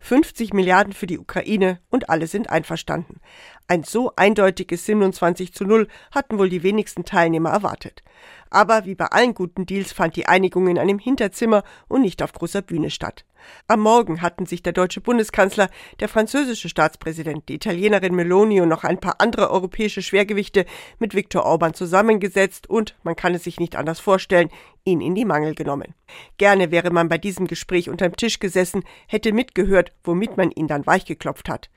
50 0.00 0.52
Milliarden 0.52 0.92
für 0.92 1.06
die 1.06 1.18
Ukraine 1.18 1.80
und 1.90 2.10
alle 2.10 2.26
sind 2.26 2.50
einverstanden. 2.50 3.20
Ein 3.66 3.84
so 3.84 4.12
eindeutiges 4.16 4.84
27 4.86 5.54
zu 5.54 5.64
0 5.64 5.88
hatten 6.10 6.38
wohl 6.38 6.48
die 6.48 6.62
wenigsten 6.62 7.04
Teilnehmer 7.04 7.50
erwartet. 7.50 8.02
Aber 8.50 8.84
wie 8.84 8.94
bei 8.94 9.06
allen 9.06 9.34
guten 9.34 9.66
Deals 9.66 9.92
fand 9.92 10.16
die 10.16 10.26
Einigung 10.26 10.68
in 10.68 10.78
einem 10.78 10.98
Hinterzimmer 10.98 11.64
und 11.88 12.02
nicht 12.02 12.22
auf 12.22 12.32
großer 12.32 12.62
Bühne 12.62 12.90
statt. 12.90 13.24
Am 13.66 13.80
Morgen 13.80 14.22
hatten 14.22 14.46
sich 14.46 14.62
der 14.62 14.72
deutsche 14.72 15.00
Bundeskanzler, 15.00 15.68
der 16.00 16.08
französische 16.08 16.68
Staatspräsident, 16.68 17.48
die 17.48 17.54
Italienerin 17.54 18.14
Meloni 18.14 18.60
und 18.60 18.68
noch 18.68 18.84
ein 18.84 19.00
paar 19.00 19.20
andere 19.20 19.50
europäische 19.50 20.02
Schwergewichte 20.02 20.66
mit 20.98 21.14
Viktor 21.14 21.44
Orban 21.44 21.74
zusammengesetzt 21.74 22.68
und, 22.68 22.96
man 23.02 23.16
kann 23.16 23.34
es 23.34 23.44
sich 23.44 23.58
nicht 23.58 23.76
anders 23.76 24.00
vorstellen, 24.00 24.50
ihn 24.84 25.00
in 25.00 25.14
die 25.14 25.24
Mangel 25.24 25.54
genommen. 25.54 25.94
Gerne 26.36 26.70
wäre 26.70 26.90
man 26.90 27.08
bei 27.08 27.18
diesem 27.18 27.46
Gespräch 27.46 27.88
unterm 27.88 28.16
Tisch 28.16 28.38
gesessen, 28.38 28.84
hätte 29.06 29.32
mitgehört, 29.32 29.92
womit 30.04 30.36
man 30.36 30.50
ihn 30.50 30.68
dann 30.68 30.86
weichgeklopft 30.86 31.48
hat. 31.48 31.70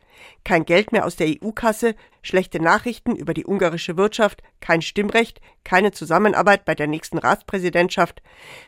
Kein 0.43 0.65
Geld 0.65 0.91
mehr 0.91 1.05
aus 1.05 1.15
der 1.15 1.27
EU-Kasse, 1.27 1.95
schlechte 2.27 2.61
Nachrichten 2.61 3.15
über 3.15 3.33
die 3.33 3.45
ungarische 3.45 3.97
Wirtschaft, 3.97 4.43
kein 4.59 4.81
Stimmrecht, 4.81 5.41
keine 5.63 5.91
Zusammenarbeit 5.91 6.65
bei 6.65 6.75
der 6.75 6.87
nächsten 6.87 7.17
Ratspräsidentschaft. 7.17 8.21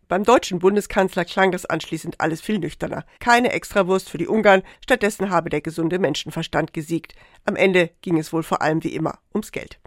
Beim 0.08 0.24
deutschen 0.24 0.60
Bundeskanzler 0.60 1.26
klang 1.26 1.52
das 1.52 1.66
anschließend 1.66 2.20
alles 2.20 2.42
viel 2.42 2.60
nüchterner. 2.60 3.06
Keine 3.20 3.52
Extrawurst 3.52 4.10
für 4.10 4.18
die 4.18 4.28
Ungarn, 4.28 4.64
stattdessen 4.84 5.30
habe 5.30 5.50
der 5.50 5.62
gesunde 5.62 6.00
Menschenverstand 6.00 6.74
gesiegt. 6.74 7.14
Am 7.46 7.56
Ende 7.56 7.92
ging 8.02 8.18
es 8.18 8.34
wohl 8.34 8.44
vor 8.44 8.62
allem 8.62 8.84
wie 8.84 8.96
immer 8.96 9.20
ums 9.34 9.52
Geld. 9.52 9.80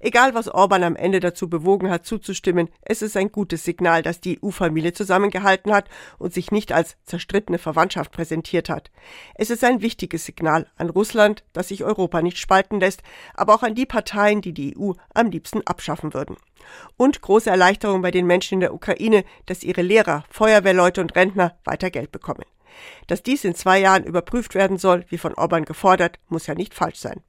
Egal, 0.00 0.34
was 0.34 0.48
Orban 0.48 0.84
am 0.84 0.96
Ende 0.96 1.20
dazu 1.20 1.48
bewogen 1.48 1.90
hat, 1.90 2.06
zuzustimmen, 2.06 2.68
es 2.82 3.02
ist 3.02 3.16
ein 3.16 3.32
gutes 3.32 3.64
Signal, 3.64 4.02
dass 4.02 4.20
die 4.20 4.38
EU-Familie 4.42 4.92
zusammengehalten 4.92 5.72
hat 5.72 5.88
und 6.18 6.32
sich 6.32 6.50
nicht 6.50 6.72
als 6.72 6.96
zerstrittene 7.04 7.58
Verwandtschaft 7.58 8.12
präsentiert 8.12 8.68
hat. 8.68 8.90
Es 9.34 9.50
ist 9.50 9.64
ein 9.64 9.82
wichtiges 9.82 10.24
Signal 10.24 10.66
an 10.76 10.90
Russland, 10.90 11.44
dass 11.52 11.68
sich 11.68 11.84
Europa 11.84 12.22
nicht 12.22 12.38
spalten 12.38 12.80
lässt, 12.80 13.02
aber 13.34 13.54
auch 13.54 13.62
an 13.62 13.74
die 13.74 13.86
Parteien, 13.86 14.40
die 14.40 14.52
die 14.52 14.76
EU 14.78 14.92
am 15.14 15.30
liebsten 15.30 15.62
abschaffen 15.66 16.14
würden. 16.14 16.36
Und 16.96 17.20
große 17.20 17.50
Erleichterung 17.50 18.02
bei 18.02 18.10
den 18.10 18.26
Menschen 18.26 18.54
in 18.54 18.60
der 18.60 18.74
Ukraine, 18.74 19.24
dass 19.46 19.62
ihre 19.62 19.82
Lehrer, 19.82 20.24
Feuerwehrleute 20.30 21.00
und 21.00 21.14
Rentner 21.14 21.56
weiter 21.64 21.90
Geld 21.90 22.12
bekommen. 22.12 22.44
Dass 23.06 23.22
dies 23.22 23.44
in 23.44 23.54
zwei 23.54 23.78
Jahren 23.78 24.04
überprüft 24.04 24.54
werden 24.54 24.78
soll, 24.78 25.04
wie 25.08 25.18
von 25.18 25.34
Orban 25.34 25.64
gefordert, 25.64 26.18
muss 26.28 26.46
ja 26.46 26.54
nicht 26.54 26.74
falsch 26.74 26.98
sein. 26.98 27.22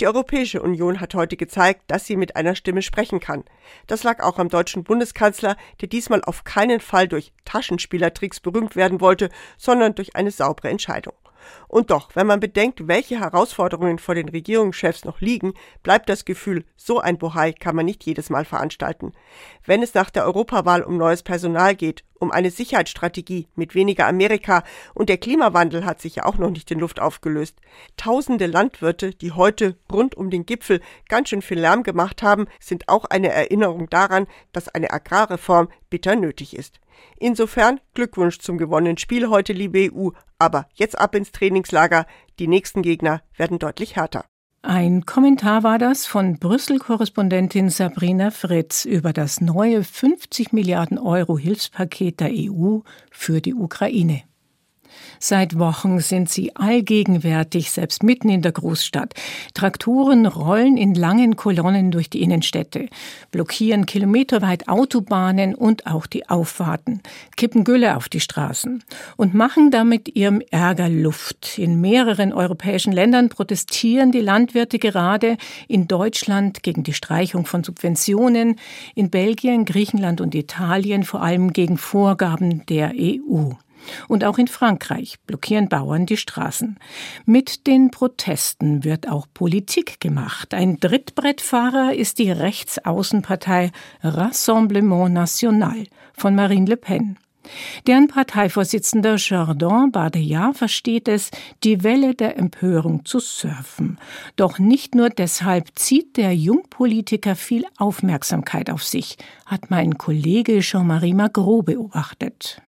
Die 0.00 0.06
Europäische 0.06 0.60
Union 0.60 1.00
hat 1.00 1.14
heute 1.14 1.36
gezeigt, 1.36 1.82
dass 1.86 2.06
sie 2.06 2.16
mit 2.16 2.36
einer 2.36 2.54
Stimme 2.54 2.82
sprechen 2.82 3.20
kann. 3.20 3.44
Das 3.86 4.02
lag 4.02 4.22
auch 4.22 4.38
am 4.38 4.48
deutschen 4.48 4.84
Bundeskanzler, 4.84 5.56
der 5.80 5.88
diesmal 5.88 6.22
auf 6.24 6.44
keinen 6.44 6.80
Fall 6.80 7.08
durch 7.08 7.32
Taschenspielertricks 7.44 8.40
berühmt 8.40 8.76
werden 8.76 9.00
wollte, 9.00 9.30
sondern 9.56 9.94
durch 9.94 10.16
eine 10.16 10.30
saubere 10.30 10.68
Entscheidung. 10.68 11.14
Und 11.68 11.90
doch, 11.90 12.14
wenn 12.14 12.26
man 12.26 12.40
bedenkt, 12.40 12.86
welche 12.88 13.20
Herausforderungen 13.20 13.98
vor 13.98 14.14
den 14.14 14.28
Regierungschefs 14.28 15.04
noch 15.04 15.20
liegen, 15.20 15.54
bleibt 15.82 16.08
das 16.08 16.24
Gefühl, 16.24 16.64
so 16.76 17.00
ein 17.00 17.18
Bohai 17.18 17.52
kann 17.52 17.76
man 17.76 17.86
nicht 17.86 18.04
jedes 18.04 18.30
Mal 18.30 18.44
veranstalten. 18.44 19.12
Wenn 19.64 19.82
es 19.82 19.94
nach 19.94 20.10
der 20.10 20.24
Europawahl 20.24 20.82
um 20.82 20.96
neues 20.96 21.22
Personal 21.22 21.74
geht, 21.74 22.04
um 22.18 22.30
eine 22.30 22.50
Sicherheitsstrategie 22.50 23.48
mit 23.56 23.74
weniger 23.74 24.06
Amerika 24.06 24.62
und 24.94 25.08
der 25.08 25.18
Klimawandel 25.18 25.84
hat 25.84 26.00
sich 26.00 26.16
ja 26.16 26.24
auch 26.24 26.38
noch 26.38 26.50
nicht 26.50 26.70
in 26.70 26.78
Luft 26.78 27.00
aufgelöst. 27.00 27.58
Tausende 27.96 28.46
Landwirte, 28.46 29.12
die 29.12 29.32
heute 29.32 29.76
rund 29.90 30.14
um 30.14 30.30
den 30.30 30.46
Gipfel 30.46 30.80
ganz 31.08 31.30
schön 31.30 31.42
viel 31.42 31.58
Lärm 31.58 31.82
gemacht 31.82 32.22
haben, 32.22 32.46
sind 32.60 32.88
auch 32.88 33.04
eine 33.06 33.28
Erinnerung 33.28 33.90
daran, 33.90 34.26
dass 34.52 34.68
eine 34.68 34.92
Agrarreform 34.92 35.68
bitter 35.90 36.14
nötig 36.14 36.56
ist. 36.56 36.81
Insofern 37.16 37.80
Glückwunsch 37.94 38.38
zum 38.38 38.58
gewonnenen 38.58 38.98
Spiel 38.98 39.28
heute, 39.28 39.52
liebe 39.52 39.92
EU, 39.92 40.10
aber 40.38 40.66
jetzt 40.74 40.98
ab 40.98 41.14
ins 41.14 41.32
Trainingslager, 41.32 42.06
die 42.38 42.48
nächsten 42.48 42.82
Gegner 42.82 43.22
werden 43.36 43.58
deutlich 43.58 43.96
härter. 43.96 44.24
Ein 44.64 45.06
Kommentar 45.06 45.64
war 45.64 45.78
das 45.78 46.06
von 46.06 46.38
Brüssel-Korrespondentin 46.38 47.68
Sabrina 47.68 48.30
Fritz 48.30 48.84
über 48.84 49.12
das 49.12 49.40
neue 49.40 49.82
50 49.82 50.52
Milliarden 50.52 50.98
Euro 50.98 51.36
Hilfspaket 51.36 52.20
der 52.20 52.30
EU 52.32 52.78
für 53.10 53.40
die 53.40 53.54
Ukraine. 53.54 54.22
Seit 55.18 55.58
Wochen 55.58 56.00
sind 56.00 56.28
sie 56.28 56.54
allgegenwärtig, 56.56 57.70
selbst 57.70 58.02
mitten 58.02 58.28
in 58.28 58.42
der 58.42 58.52
Großstadt. 58.52 59.14
Traktoren 59.54 60.26
rollen 60.26 60.76
in 60.76 60.94
langen 60.94 61.36
Kolonnen 61.36 61.90
durch 61.90 62.10
die 62.10 62.22
Innenstädte, 62.22 62.88
blockieren 63.30 63.86
kilometerweit 63.86 64.68
Autobahnen 64.68 65.54
und 65.54 65.86
auch 65.86 66.06
die 66.06 66.28
Auffahrten, 66.28 67.02
kippen 67.36 67.64
Gülle 67.64 67.96
auf 67.96 68.08
die 68.08 68.20
Straßen 68.20 68.82
und 69.16 69.34
machen 69.34 69.70
damit 69.70 70.14
ihrem 70.14 70.42
Ärger 70.50 70.88
Luft. 70.88 71.58
In 71.58 71.80
mehreren 71.80 72.32
europäischen 72.32 72.92
Ländern 72.92 73.28
protestieren 73.28 74.12
die 74.12 74.20
Landwirte 74.20 74.78
gerade 74.78 75.36
in 75.68 75.88
Deutschland 75.88 76.62
gegen 76.62 76.82
die 76.82 76.92
Streichung 76.92 77.46
von 77.46 77.64
Subventionen, 77.64 78.56
in 78.94 79.10
Belgien, 79.10 79.64
Griechenland 79.64 80.20
und 80.20 80.34
Italien 80.34 81.04
vor 81.04 81.22
allem 81.22 81.52
gegen 81.52 81.78
Vorgaben 81.78 82.64
der 82.66 82.92
EU. 82.96 83.52
Und 84.08 84.24
auch 84.24 84.38
in 84.38 84.48
Frankreich 84.48 85.16
blockieren 85.26 85.68
Bauern 85.68 86.06
die 86.06 86.16
Straßen. 86.16 86.78
Mit 87.24 87.66
den 87.66 87.90
Protesten 87.90 88.84
wird 88.84 89.08
auch 89.08 89.26
Politik 89.32 90.00
gemacht. 90.00 90.54
Ein 90.54 90.78
Drittbrettfahrer 90.78 91.94
ist 91.94 92.18
die 92.18 92.30
Rechtsaußenpartei 92.30 93.72
Rassemblement 94.02 95.12
National 95.12 95.84
von 96.14 96.34
Marine 96.34 96.66
Le 96.66 96.76
Pen. 96.76 97.18
Deren 97.86 98.08
Parteivorsitzender 98.08 99.16
Jardin 99.16 99.90
Bardella 99.90 100.52
versteht 100.52 101.08
es, 101.08 101.30
die 101.64 101.82
Welle 101.82 102.14
der 102.14 102.38
Empörung 102.38 103.04
zu 103.04 103.18
surfen. 103.18 103.98
Doch 104.36 104.58
nicht 104.58 104.94
nur 104.94 105.10
deshalb 105.10 105.70
zieht 105.74 106.16
der 106.16 106.34
Jungpolitiker 106.34 107.34
viel 107.34 107.64
Aufmerksamkeit 107.78 108.70
auf 108.70 108.84
sich, 108.84 109.18
hat 109.46 109.70
mein 109.70 109.98
Kollege 109.98 110.60
Jean-Marie 110.60 111.14
Magro 111.14 111.62
beobachtet. 111.62 112.62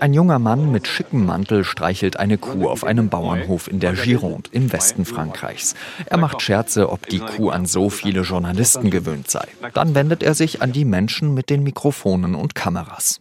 Ein 0.00 0.14
junger 0.14 0.38
Mann 0.38 0.70
mit 0.70 0.86
schickem 0.86 1.26
Mantel 1.26 1.64
streichelt 1.64 2.18
eine 2.18 2.38
Kuh 2.38 2.68
auf 2.68 2.84
einem 2.84 3.08
Bauernhof 3.08 3.66
in 3.68 3.80
der 3.80 3.94
Gironde 3.94 4.50
im 4.52 4.72
Westen 4.72 5.04
Frankreichs. 5.04 5.74
Er 6.06 6.18
macht 6.18 6.40
Scherze, 6.40 6.90
ob 6.90 7.08
die 7.08 7.18
Kuh 7.18 7.50
an 7.50 7.66
so 7.66 7.90
viele 7.90 8.20
Journalisten 8.20 8.90
gewöhnt 8.90 9.28
sei. 9.28 9.46
Dann 9.72 9.94
wendet 9.96 10.22
er 10.22 10.34
sich 10.34 10.62
an 10.62 10.72
die 10.72 10.84
Menschen 10.84 11.34
mit 11.34 11.50
den 11.50 11.64
Mikrofonen 11.64 12.36
und 12.36 12.54
Kameras. 12.54 13.20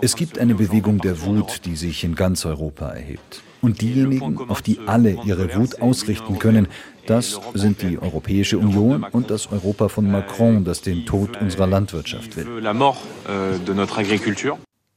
Es 0.00 0.16
gibt 0.16 0.38
eine 0.38 0.54
Bewegung 0.54 0.98
der 0.98 1.20
Wut, 1.22 1.66
die 1.66 1.76
sich 1.76 2.02
in 2.02 2.14
ganz 2.14 2.46
Europa 2.46 2.88
erhebt. 2.88 3.42
Und 3.66 3.80
diejenigen, 3.80 4.38
auf 4.48 4.62
die 4.62 4.78
alle 4.86 5.18
ihre 5.24 5.56
Wut 5.56 5.82
ausrichten 5.82 6.38
können, 6.38 6.68
das 7.06 7.40
sind 7.54 7.82
die 7.82 7.98
Europäische 7.98 8.58
Union 8.58 9.04
und 9.10 9.28
das 9.28 9.50
Europa 9.50 9.88
von 9.88 10.08
Macron, 10.08 10.64
das 10.64 10.82
den 10.82 11.04
Tod 11.04 11.40
unserer 11.40 11.66
Landwirtschaft 11.66 12.36
will. 12.36 12.46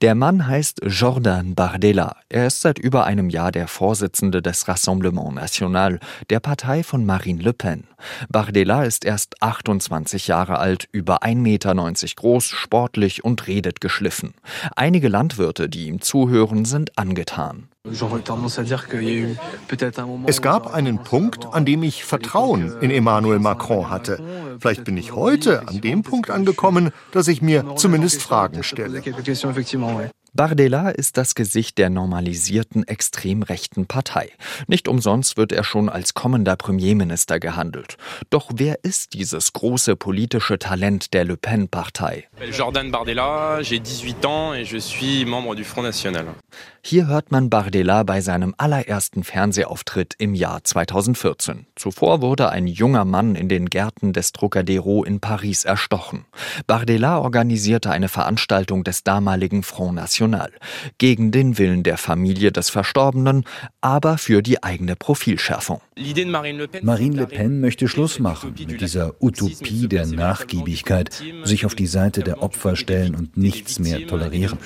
Der 0.02 0.14
Mann 0.14 0.46
heißt 0.46 0.82
Jordan 0.86 1.56
Bardella. 1.56 2.16
Er 2.30 2.46
ist 2.46 2.62
seit 2.62 2.78
über 2.78 3.06
einem 3.06 3.32
Jahr 3.32 3.52
der 3.52 3.68
Vorsitzende 3.68 4.44
des 4.44 4.68
Rassemblement 4.68 5.34
National, 5.34 6.00
der 6.30 6.40
Partei 6.40 6.84
von 6.84 7.08
Marine 7.08 7.42
Le 7.42 7.54
Pen. 7.54 7.86
Bardella 8.30 8.84
ist 8.84 9.04
erst 9.04 9.42
28 9.42 10.28
Jahre 10.28 10.60
alt, 10.60 10.88
über 10.92 11.24
1,90 11.24 11.36
Meter 11.38 11.76
groß, 12.16 12.46
sportlich 12.46 13.24
und 13.24 13.48
redet 13.48 13.82
geschliffen. 13.82 14.36
Einige 14.76 15.08
Landwirte, 15.08 15.70
die 15.70 15.88
ihm 15.88 16.02
zuhören, 16.02 16.66
sind 16.66 16.96
angetan. 17.00 17.69
Es 20.26 20.42
gab 20.42 20.74
einen 20.74 21.04
Punkt, 21.04 21.46
an 21.46 21.64
dem 21.66 21.84
ich 21.84 22.04
Vertrauen 22.04 22.74
in 22.82 22.92
Emmanuel 22.92 23.40
Macron 23.40 23.90
hatte. 23.90 24.22
Vielleicht 24.60 24.84
bin 24.84 24.98
ich 24.98 25.14
heute 25.16 25.66
an 25.66 25.80
dem 25.80 26.04
Punkt 26.04 26.30
angekommen, 26.30 26.92
dass 27.14 27.30
ich 27.30 27.42
mir 27.42 27.76
zumindest 27.78 28.22
Fragen 28.22 28.64
stelle. 28.64 29.02
Bardella 30.34 30.90
ist 30.90 31.18
das 31.18 31.34
Gesicht 31.34 31.80
der 31.80 31.90
normalisierten 31.90 32.88
extrem 32.88 33.42
rechten 33.42 33.88
Partei. 33.88 34.30
Nicht 34.68 34.88
umsonst 34.88 35.38
wird 35.38 35.52
er 35.52 35.64
schon 35.64 35.90
als 35.90 36.14
kommender 36.14 36.56
Premierminister 36.56 37.40
gehandelt. 37.40 37.98
Doch 38.30 38.52
wer 38.54 38.84
ist 38.84 39.14
dieses 39.14 39.54
große 39.54 39.96
politische 39.96 40.60
Talent 40.60 41.14
der 41.14 41.26
Le 41.26 41.36
Pen-Partei? 41.36 42.28
Jordan 42.52 42.92
Bardella, 42.92 43.64
j'ai 43.64 43.82
18 43.82 44.26
ans 44.26 44.56
et 44.56 44.66
je 44.66 44.78
suis 44.78 45.26
membre 45.26 45.56
du 45.56 45.64
Front 45.64 45.88
National. 45.88 46.28
Hier 46.82 47.08
hört 47.08 47.32
man 47.32 47.50
Bardella 47.50 48.04
bei 48.04 48.22
seinem 48.22 48.56
allerersten 48.58 49.24
Fernsehauftritt 49.24 50.16
im 50.18 50.34
Jahr 50.34 50.64
2014. 50.64 51.66
Zuvor 51.76 52.22
wurde 52.22 52.50
ein 52.50 52.68
junger 52.68 53.04
Mann 53.04 53.36
in 53.36 53.50
den 53.50 53.70
Gärten 53.70 54.14
des 54.14 54.32
Trocadero 54.32 55.04
in 55.04 55.20
Paris 55.20 55.66
erstochen. 55.66 56.26
Bardella 56.68 57.20
organisierte 57.20 57.92
eine 57.92 58.08
Veranstaltung 58.10 58.84
des 58.84 59.04
damaligen 59.04 59.64
Front 59.64 59.96
National. 59.96 60.19
Gegen 60.98 61.32
den 61.32 61.58
Willen 61.58 61.84
der 61.84 61.98
Familie 61.98 62.52
des 62.52 62.70
Verstorbenen, 62.70 63.46
aber 63.82 64.18
für 64.18 64.42
die 64.42 64.64
eigene 64.64 64.96
Profilschärfung. 64.96 65.82
Marine 66.82 67.18
Le 67.18 67.28
Pen 67.28 67.62
möchte 67.62 67.88
Schluss 67.88 68.20
machen 68.20 68.56
mit 68.58 68.82
dieser 68.82 69.22
Utopie 69.22 69.88
der 69.88 70.06
Nachgiebigkeit, 70.06 71.22
sich 71.44 71.66
auf 71.66 71.76
die 71.76 71.88
Seite 71.88 72.24
der 72.24 72.42
Opfer 72.42 72.76
stellen 72.76 73.16
und 73.16 73.38
nichts 73.38 73.80
mehr 73.80 74.06
tolerieren. 74.08 74.58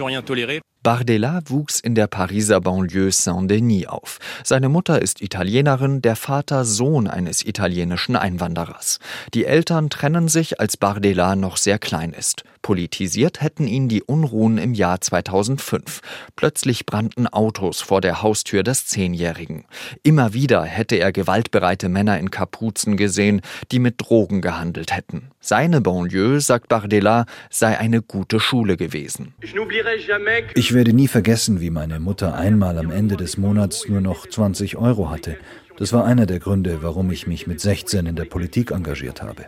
Bardella 0.83 1.39
wuchs 1.45 1.79
in 1.79 1.95
der 1.95 2.07
Pariser 2.07 2.59
Banlieue 2.59 3.09
Saint-Denis 3.09 3.87
auf. 3.87 4.19
Seine 4.43 4.67
Mutter 4.67 5.01
ist 5.01 5.21
Italienerin, 5.21 6.01
der 6.01 6.17
Vater 6.17 6.65
Sohn 6.65 7.07
eines 7.07 7.45
italienischen 7.45 8.17
Einwanderers. 8.17 8.99
Die 9.33 9.45
Eltern 9.45 9.89
trennen 9.89 10.27
sich, 10.27 10.59
als 10.59 10.75
Bardella 10.75 11.37
noch 11.37 11.55
sehr 11.55 11.79
klein 11.79 12.11
ist. 12.11 12.43
Politisiert 12.61 13.41
hätten 13.41 13.65
ihn 13.65 13.87
die 13.87 14.03
Unruhen 14.03 14.57
im 14.57 14.73
Jahr 14.73 14.99
2005. 14.99 16.01
Plötzlich 16.35 16.85
brannten 16.85 17.27
Autos 17.27 17.81
vor 17.81 18.01
der 18.01 18.21
Haustür 18.21 18.63
des 18.63 18.85
Zehnjährigen. 18.85 19.63
Immer 20.03 20.33
wieder 20.33 20.63
hätte 20.63 20.97
er 20.97 21.13
gewaltbereite 21.13 21.87
Männer 21.87 22.19
in 22.19 22.29
Kapuzen 22.29 22.97
gesehen, 22.97 23.39
die 23.71 23.79
mit 23.79 23.95
Drogen 23.99 24.41
gehandelt 24.41 24.93
hätten. 24.93 25.32
Seine 25.45 25.81
Banlieue, 25.81 26.39
sagt 26.39 26.69
Bardella, 26.69 27.25
sei 27.49 27.77
eine 27.77 28.01
gute 28.01 28.39
Schule 28.39 28.77
gewesen. 28.77 29.33
Ich 29.41 30.73
werde 30.73 30.93
nie 30.93 31.09
vergessen, 31.09 31.59
wie 31.59 31.69
meine 31.69 31.99
Mutter 31.99 32.35
einmal 32.35 32.77
am 32.77 32.89
Ende 32.89 33.17
des 33.17 33.37
Monats 33.37 33.89
nur 33.89 33.99
noch 33.99 34.25
20 34.25 34.77
Euro 34.77 35.09
hatte. 35.09 35.35
Das 35.75 35.91
war 35.91 36.05
einer 36.05 36.25
der 36.25 36.39
Gründe, 36.39 36.79
warum 36.81 37.11
ich 37.11 37.27
mich 37.27 37.45
mit 37.45 37.59
16 37.59 38.05
in 38.05 38.15
der 38.15 38.23
Politik 38.23 38.71
engagiert 38.71 39.21
habe. 39.21 39.43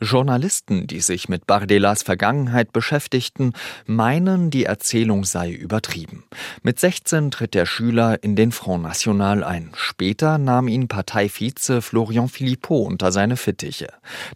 Journalisten, 0.00 0.86
die 0.86 1.00
sich 1.00 1.28
mit 1.28 1.46
Bardellas 1.46 2.02
Vergangenheit 2.02 2.72
beschäftigten, 2.72 3.52
meinen, 3.86 4.50
die 4.50 4.64
Erzählung 4.64 5.24
sei 5.24 5.50
übertrieben. 5.50 6.24
Mit 6.62 6.78
16 6.78 7.30
tritt 7.30 7.54
der 7.54 7.64
Schüler 7.64 8.22
in 8.22 8.36
den 8.36 8.52
Front 8.52 8.82
National 8.82 9.42
ein. 9.42 9.70
Später 9.74 10.36
nahm 10.36 10.68
ihn 10.68 10.88
Parteivize 10.88 11.80
Florian 11.80 12.28
Philippot 12.28 12.86
unter 12.86 13.10
seine 13.10 13.36
Fittiche. 13.36 13.88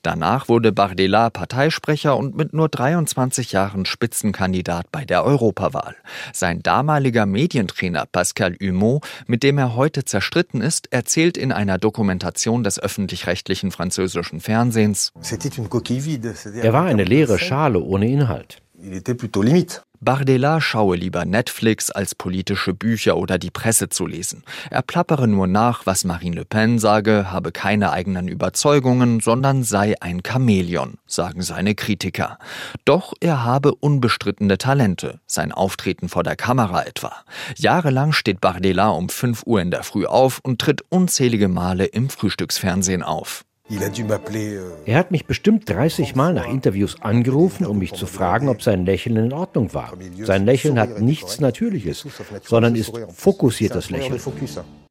Danach 0.03 0.49
wurde 0.49 0.73
Bardella 0.73 1.29
Parteisprecher 1.29 2.17
und 2.17 2.37
mit 2.37 2.55
nur 2.55 2.69
23 2.69 3.53
Jahren 3.53 3.85
Spitzenkandidat 3.85 4.91
bei 4.91 5.05
der 5.05 5.25
Europawahl. 5.25 5.97
Sein 6.33 6.63
damaliger 6.63 7.27
Medientrainer 7.27 8.07
Pascal 8.07 8.57
Humot, 8.63 9.05
mit 9.27 9.43
dem 9.43 9.59
er 9.59 9.75
heute 9.75 10.05
zerstritten 10.05 10.63
ist, 10.63 10.91
erzählt 10.93 11.37
in 11.37 11.53
einer 11.53 11.77
Dokumentation 11.77 12.65
des 12.65 12.79
öffentlich-rechtlichen 12.79 13.73
französischen 13.73 14.41
Fernsehens, 14.41 15.13
er 16.63 16.73
war 16.73 16.85
eine 16.85 17.05
leere 17.05 17.39
Schale 17.39 17.81
ohne 17.81 18.09
Inhalt. 18.09 18.63
Bardella 20.03 20.63
schaue 20.63 20.97
lieber 20.97 21.27
Netflix 21.27 21.91
als 21.91 22.15
politische 22.15 22.73
Bücher 22.73 23.19
oder 23.19 23.37
die 23.37 23.51
Presse 23.51 23.91
zu 23.91 24.07
lesen. 24.07 24.45
Er 24.71 24.81
plappere 24.81 25.29
nur 25.29 25.47
nach, 25.47 25.85
was 25.85 26.05
Marine 26.05 26.37
Le 26.37 26.45
Pen 26.47 26.79
sage, 26.79 27.31
habe 27.31 27.53
keine 27.53 27.93
eigenen 27.93 28.27
Überzeugungen, 28.27 29.21
sondern 29.21 29.63
sei 29.63 30.01
ein 30.01 30.23
Chamäleon, 30.27 30.95
sagen 31.07 31.43
seine 31.43 31.75
Kritiker. 31.75 32.39
Doch 32.87 33.13
er 33.21 33.45
habe 33.45 33.75
unbestrittene 33.75 34.57
Talente, 34.57 35.21
sein 35.27 35.53
Auftreten 35.53 36.09
vor 36.09 36.23
der 36.23 36.37
Kamera 36.37 36.83
etwa. 36.85 37.13
Jahrelang 37.57 38.13
steht 38.13 38.41
Bardella 38.41 38.89
um 38.89 39.11
5 39.11 39.43
Uhr 39.45 39.61
in 39.61 39.71
der 39.71 39.83
Früh 39.83 40.07
auf 40.07 40.41
und 40.43 40.59
tritt 40.63 40.81
unzählige 40.89 41.49
Male 41.49 41.85
im 41.85 42.09
Frühstücksfernsehen 42.09 43.03
auf. 43.03 43.45
Euh, 43.71 44.71
er 44.85 44.99
hat 44.99 45.11
mich 45.13 45.27
bestimmt 45.27 45.69
30 45.69 46.17
Mal 46.17 46.35
nach 46.35 46.47
Interviews 46.47 47.01
angerufen, 47.01 47.67
um 47.67 47.79
mich 47.79 47.93
zu 47.93 48.07
fragen, 48.07 48.49
ob 48.49 48.63
sein 48.63 48.85
Lächeln 48.85 49.17
in 49.17 49.33
Ordnung 49.33 49.73
war. 49.75 49.93
Sein 50.23 50.45
Lächeln 50.45 50.79
hat 50.79 51.01
nichts 51.01 51.41
Natürliches, 51.41 52.05
sondern 52.43 52.75
ist 52.75 52.93
fokussiertes 53.15 53.91
Lächeln. 53.91 54.21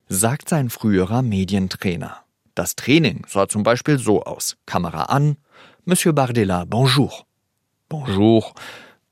Sagt 0.07 0.49
sein 0.49 0.69
früherer 0.69 1.21
Medientrainer. 1.21 2.23
Das 2.55 2.75
Training 2.75 3.25
sah 3.27 3.47
zum 3.47 3.63
Beispiel 3.63 3.99
so 3.99 4.23
aus. 4.23 4.55
Kamera 4.65 5.03
an. 5.03 5.37
Monsieur 5.85 6.13
Bardella, 6.13 6.65
bonjour. 6.65 7.25
Bonjour. 7.89 8.53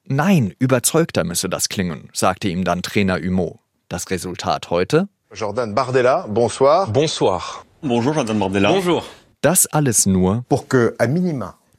Nein, 0.06 0.54
überzeugter 0.60 1.24
müsse 1.24 1.50
das 1.50 1.68
klingen, 1.68 2.10
sagte 2.14 2.48
ihm 2.48 2.64
dann 2.64 2.82
Trainer 2.82 3.20
Humeau. 3.20 3.60
Das 3.90 4.10
Resultat 4.10 4.70
heute? 4.70 5.10
Jordan 5.34 5.76
Bardella, 5.76 6.26
bonsoir. 6.28 6.88
Bonsoir. 6.88 7.44
Bonjour, 7.82 8.16
Jordan 8.16 8.40
Bardella. 8.40 8.72
Bonjour. 8.72 9.04
Das 9.42 9.68
alles 9.68 10.06
nur, 10.06 10.46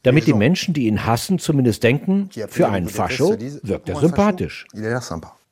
damit 0.02 0.26
die 0.26 0.32
Menschen, 0.34 0.74
die 0.74 0.86
ihn 0.86 1.04
hassen, 1.04 1.38
zumindest 1.38 1.82
denken, 1.82 2.30
für 2.48 2.68
einen 2.68 2.88
Fascho 2.88 3.36
wirkt 3.62 3.88
er 3.88 3.96
sympathisch. 3.96 4.66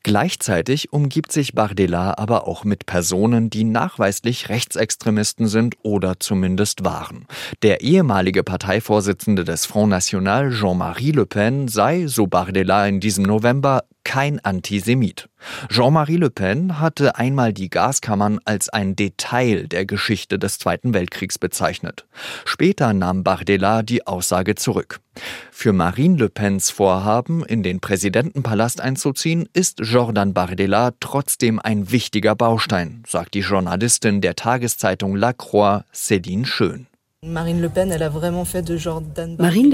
Gleichzeitig 0.07 0.93
umgibt 0.93 1.33
sich 1.33 1.53
Bardella 1.55 2.15
aber 2.17 2.47
auch 2.47 2.63
mit 2.63 2.87
Personen, 2.87 3.51
die 3.51 3.65
nachweislich 3.65 4.49
Rechtsextremisten 4.49 5.49
sind 5.49 5.75
oder 5.83 6.21
zumindest 6.21 6.85
waren. 6.85 7.27
Der 7.63 7.81
ehemalige 7.81 8.45
Parteivorsitzende 8.45 9.43
des 9.43 9.67
Front 9.67 9.91
National, 9.91 10.53
Jean-Marie 10.53 11.11
Le 11.11 11.27
Pen, 11.27 11.67
sei, 11.67 12.07
so 12.07 12.29
Bardella 12.29 12.87
in 12.87 13.01
diesem 13.01 13.25
November, 13.25 13.83
kein 14.07 14.39
Antisemit. 14.45 15.29
Jean-Marie 15.69 16.17
Le 16.17 16.31
Pen 16.31 16.79
hatte 16.79 17.17
einmal 17.17 17.53
die 17.53 17.69
Gaskammern 17.69 18.39
als 18.45 18.69
ein 18.69 18.95
Detail 18.95 19.67
der 19.67 19.85
Geschichte 19.85 20.39
des 20.39 20.61
Zweiten 20.61 20.95
Weltkriegs 20.95 21.39
bezeichnet. 21.39 22.07
Später 22.45 22.93
nahm 22.93 23.25
Bardella 23.25 23.83
die 23.83 24.07
Aussage 24.07 24.55
zurück. 24.55 25.01
Für 25.51 25.73
Marine 25.73 26.19
Le 26.19 26.29
Pens 26.29 26.71
Vorhaben, 26.71 27.45
in 27.45 27.65
den 27.65 27.81
Präsidentenpalast 27.81 28.81
einzuziehen, 28.81 29.49
ist 29.53 29.81
Jordan 29.81 30.35
Bardella 30.35 30.93
trotzdem 31.01 31.59
ein 31.59 31.91
wichtiger 31.91 32.37
Baustein, 32.37 33.03
sagt 33.09 33.35
die 33.35 33.41
Journalistin 33.41 34.21
der 34.21 34.37
Tageszeitung 34.37 35.17
La 35.17 35.33
Croix, 35.33 35.83
Céline 35.93 36.47
Schön. 36.47 36.87
Marine 37.27 37.61
Le 37.61 37.69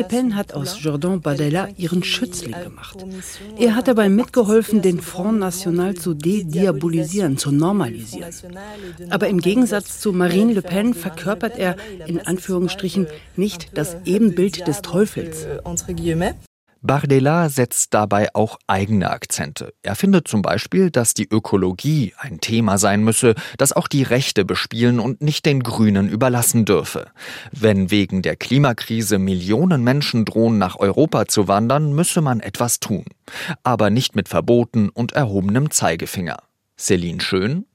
Pen, 0.05 0.37
hat 0.37 0.55
aus 0.55 0.83
Jordan 0.83 1.21
Bardella 1.21 1.69
ihren 1.77 2.03
Schützling 2.03 2.55
gemacht. 2.63 3.05
Er 3.59 3.75
hat 3.77 3.89
dabei 3.89 4.09
mitgeholfen, 4.09 4.83
den 4.83 5.01
Front 5.01 5.39
National 5.39 5.95
zu 5.95 6.15
dediabolisieren, 6.15 7.37
zu 7.37 7.51
normalisieren. 7.53 8.31
Aber 9.11 9.29
im 9.29 9.41
Gegensatz 9.41 10.01
zu 10.01 10.13
Marine 10.13 10.55
Le 10.55 10.63
Pen 10.63 10.95
verkörpert 10.95 11.59
er 11.59 11.77
in 12.07 12.21
Anführungsstrichen 12.21 13.07
nicht 13.37 13.77
das 13.77 13.97
Ebenbild 14.05 14.67
des 14.67 14.83
Teufels. 14.83 15.47
Bardella 16.83 17.49
setzt 17.49 17.95
dabei 17.95 18.35
auch 18.35 18.59
eigene 18.67 19.11
Akzente. 19.11 19.73
Er 19.83 19.95
findet 19.95 20.27
zum 20.27 20.43
Beispiel, 20.43 20.91
dass 20.91 21.15
die 21.15 21.29
Ökologie 21.29 22.13
ein 22.19 22.41
Thema 22.41 22.77
sein 22.77 23.05
müsse, 23.05 23.35
das 23.57 23.73
auch 23.73 23.87
die 23.87 24.03
Rechte 24.03 24.45
bespielen 24.45 24.99
und 24.99 25.23
nicht 25.23 25.47
den 25.47 25.63
Grünen 25.63 26.09
überlassen 26.09 26.65
dürfe. 26.65 27.11
Wenn 27.53 27.91
wegen 27.93 28.23
der 28.23 28.35
Klimakrise 28.35 29.19
Millionen 29.19 29.85
Menschen 29.85 30.25
drohen, 30.25 30.59
nach 30.59 30.77
Europa 30.77 31.27
zu 31.27 31.47
wandern, 31.47 31.93
müsse 31.93 32.21
man 32.21 32.41
etwas 32.41 32.81
tun. 32.81 33.05
Aber 33.63 33.91
nicht 33.91 34.17
mit 34.17 34.29
Verboten 34.29 34.89
und 34.89 35.13
erhobenem 35.13 35.71
Zeigefinger. 35.71 36.39
Céline 36.77 37.21
Schön 37.21 37.67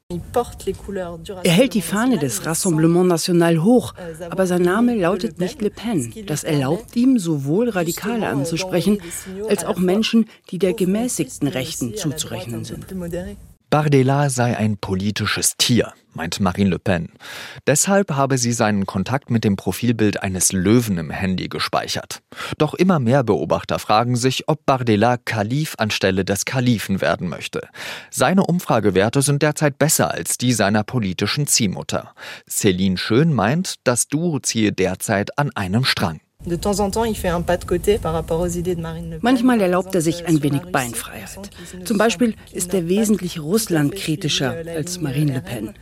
er 1.44 1.52
hält 1.52 1.74
die 1.74 1.82
Fahne 1.82 2.18
des 2.18 2.46
Rassemblement 2.46 3.10
National 3.10 3.62
hoch, 3.62 3.94
aber 4.30 4.48
sein 4.48 4.62
Name 4.62 4.96
lautet 4.96 5.38
nicht 5.38 5.62
Le 5.62 5.70
Pen. 5.70 6.14
Das 6.26 6.46
erlaubt 6.46 6.96
ihm, 6.96 7.20
sowohl 7.20 7.68
Radikale 7.68 8.28
anzusprechen, 8.28 9.02
als 9.50 9.66
auch 9.66 9.80
Menschen, 9.80 10.30
die 10.50 10.60
der 10.60 10.74
gemäßigten 10.74 11.50
Rechten 11.50 11.98
zuzurechnen 11.98 12.64
sind. 12.64 12.86
Bardella 13.70 14.30
sei 14.30 14.56
ein 14.56 14.78
politisches 14.78 15.58
Tier, 15.58 15.92
meint 16.14 16.40
Marine 16.40 16.70
Le 16.70 16.80
Pen. 16.80 17.10
Deshalb 17.68 18.12
habe 18.12 18.38
sie 18.38 18.54
seinen 18.54 18.86
Kontakt 18.86 19.30
mit 19.30 19.44
dem 19.44 19.58
Profilbild 19.58 20.24
eines 20.24 20.54
Löwen 20.54 20.98
im 20.98 21.10
Handy 21.10 21.50
gespeichert. 21.50 22.22
Doch 22.58 22.74
immer 22.76 23.00
mehr 23.00 23.24
Beobachter 23.26 23.78
fragen 23.78 24.16
sich, 24.16 24.48
ob 24.48 24.66
Bardella 24.66 25.18
Kalif 25.18 25.76
anstelle 25.80 26.24
des 26.24 26.46
Kalifen 26.46 27.02
werden 27.02 27.28
möchte. 27.28 27.68
Seine 28.10 28.46
Umfragewerte 28.46 29.22
sind 29.22 29.42
derzeit 29.42 29.78
besser 29.78 30.12
als 30.12 30.38
die 30.38 30.54
seiner 30.54 30.86
politischen 30.86 31.46
Ziehmutter. 31.46 32.14
Céline 32.50 32.98
Schön 32.98 33.34
meint, 33.34 33.76
das 33.84 34.08
Duo 34.08 34.40
ziehe 34.40 34.72
derzeit 34.72 35.38
an 35.38 35.52
einem 35.56 35.84
Strang. 35.84 36.22
Manchmal 39.22 39.62
erlaubt 39.62 39.96
er 39.96 40.02
sich 40.02 40.26
ein 40.28 40.44
wenig 40.44 40.62
Beinfreiheit. 40.72 41.50
Zum 41.84 41.98
Beispiel 41.98 42.36
ist 42.54 42.74
er 42.74 42.88
wesentlich 42.88 43.40
russlandkritischer 43.42 44.56
als 44.76 45.02
Marine 45.02 45.34
Le 45.34 45.42
Pen. 45.42 45.74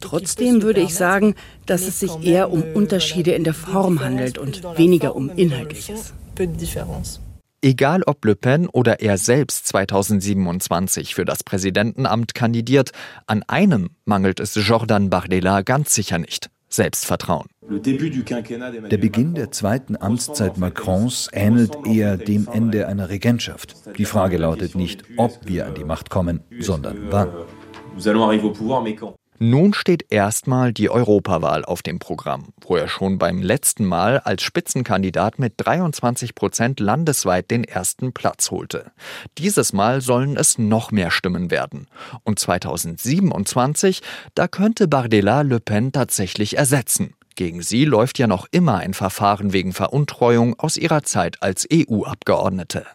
Trotzdem 0.00 0.62
würde 0.62 0.80
ich 0.80 0.94
sagen, 0.94 1.34
dass 1.66 1.88
es 1.88 1.98
sich 1.98 2.24
eher 2.24 2.52
um 2.52 2.62
Unterschiede 2.74 3.32
in 3.32 3.42
der 3.42 3.54
Form 3.54 4.00
handelt 4.00 4.38
und 4.38 4.62
weniger 4.76 5.16
um 5.16 5.28
Inhaltliches. 5.30 6.14
Egal 7.62 8.02
ob 8.04 8.24
Le 8.24 8.36
Pen 8.36 8.68
oder 8.68 9.00
er 9.00 9.18
selbst 9.18 9.66
2027 9.68 11.14
für 11.14 11.24
das 11.24 11.42
Präsidentenamt 11.42 12.34
kandidiert, 12.34 12.90
an 13.26 13.42
einem 13.48 13.90
mangelt 14.04 14.40
es 14.40 14.54
Jordan 14.54 15.10
Bardella 15.10 15.62
ganz 15.62 15.94
sicher 15.94 16.18
nicht. 16.18 16.50
Selbstvertrauen. 16.72 17.48
Der 17.62 18.96
Beginn 18.96 19.34
der 19.34 19.50
zweiten 19.50 19.96
Amtszeit 19.96 20.58
Macrons 20.58 21.28
ähnelt 21.32 21.76
eher 21.86 22.16
dem 22.16 22.48
Ende 22.52 22.88
einer 22.88 23.08
Regentschaft. 23.08 23.76
Die 23.98 24.04
Frage 24.04 24.38
lautet 24.38 24.74
nicht, 24.74 25.04
ob 25.16 25.38
wir 25.44 25.66
an 25.66 25.74
die 25.74 25.84
Macht 25.84 26.10
kommen, 26.10 26.40
sondern 26.60 27.10
wann. 27.10 27.28
Nun 29.44 29.74
steht 29.74 30.06
erstmal 30.12 30.72
die 30.72 30.88
Europawahl 30.88 31.64
auf 31.64 31.82
dem 31.82 31.98
Programm, 31.98 32.50
wo 32.60 32.76
er 32.76 32.86
schon 32.86 33.18
beim 33.18 33.42
letzten 33.42 33.84
Mal 33.84 34.20
als 34.20 34.44
Spitzenkandidat 34.44 35.40
mit 35.40 35.54
23 35.56 36.36
Prozent 36.36 36.78
landesweit 36.78 37.50
den 37.50 37.64
ersten 37.64 38.12
Platz 38.12 38.52
holte. 38.52 38.92
Dieses 39.38 39.72
Mal 39.72 40.00
sollen 40.00 40.36
es 40.36 40.58
noch 40.58 40.92
mehr 40.92 41.10
Stimmen 41.10 41.50
werden. 41.50 41.88
Und 42.22 42.38
2027, 42.38 44.02
da 44.36 44.46
könnte 44.46 44.86
Bardella 44.86 45.40
Le 45.40 45.58
Pen 45.58 45.90
tatsächlich 45.90 46.56
ersetzen. 46.56 47.14
Gegen 47.34 47.62
sie 47.62 47.84
läuft 47.84 48.20
ja 48.20 48.28
noch 48.28 48.46
immer 48.52 48.76
ein 48.76 48.94
Verfahren 48.94 49.52
wegen 49.52 49.72
Veruntreuung 49.72 50.56
aus 50.60 50.76
ihrer 50.76 51.02
Zeit 51.02 51.42
als 51.42 51.66
EU-Abgeordnete. 51.68 52.86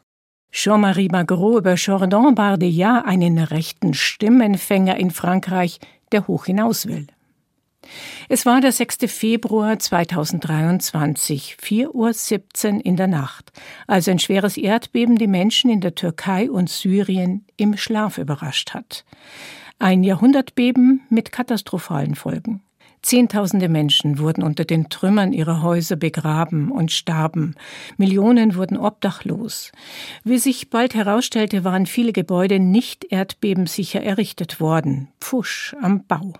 Jean-Marie 0.50 1.10
Magro 1.10 1.58
über 1.58 1.74
Jordan 1.74 2.34
Bardella, 2.34 3.02
einen 3.06 3.38
rechten 3.38 3.94
Stimmenfänger 3.94 4.98
in 4.98 5.12
Frankreich, 5.12 5.80
der 6.12 6.28
hoch 6.28 6.46
hinaus 6.46 6.88
will. 6.88 7.08
Es 8.30 8.46
war 8.46 8.60
der 8.60 8.72
6. 8.72 8.98
Februar 9.08 9.80
2023, 9.80 11.58
4.17 11.62 12.76
Uhr 12.76 12.86
in 12.86 12.98
der 12.98 13.08
Nacht, 13.08 13.52
als 13.88 14.08
ein 14.08 14.20
schweres 14.20 14.58
Erdbeben 14.58 15.16
die 15.18 15.28
Menschen 15.28 15.70
in 15.70 15.82
der 15.82 15.96
Türkei 15.96 16.52
und 16.52 16.70
Syrien 16.70 17.46
im 17.56 17.78
Schlaf 17.78 18.18
überrascht 18.18 18.74
hat. 18.74 19.06
Ein 19.80 20.04
Jahrhundertbeben 20.04 21.02
mit 21.10 21.32
katastrophalen 21.32 22.16
Folgen. 22.16 22.62
Zehntausende 23.08 23.70
Menschen 23.70 24.20
wurden 24.20 24.44
unter 24.44 24.66
den 24.66 24.90
Trümmern 24.90 25.32
ihrer 25.32 25.62
Häuser 25.62 25.96
begraben 25.96 26.72
und 26.74 26.92
starben. 26.92 27.56
Millionen 27.96 28.56
wurden 28.56 28.76
obdachlos. 28.76 29.72
Wie 30.26 30.38
sich 30.38 30.70
bald 30.70 30.94
herausstellte, 30.94 31.64
waren 31.64 31.86
viele 31.86 32.12
Gebäude 32.12 32.60
nicht 32.60 33.06
erdbebensicher 33.06 34.04
errichtet 34.04 34.60
worden. 34.60 35.08
Pfusch 35.22 35.74
am 35.82 36.04
Bau. 36.04 36.34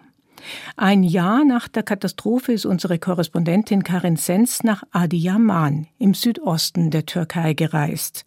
Ein 0.76 1.04
Jahr 1.04 1.46
nach 1.46 1.70
der 1.70 1.84
Katastrophe 1.84 2.52
ist 2.52 2.66
unsere 2.66 3.00
Korrespondentin 3.00 3.84
Karin 3.84 4.18
Sens 4.18 4.62
nach 4.62 4.84
Adiyaman 4.92 5.88
im 6.00 6.14
Südosten 6.14 6.92
der 6.92 7.06
Türkei 7.06 7.54
gereist. 7.54 8.26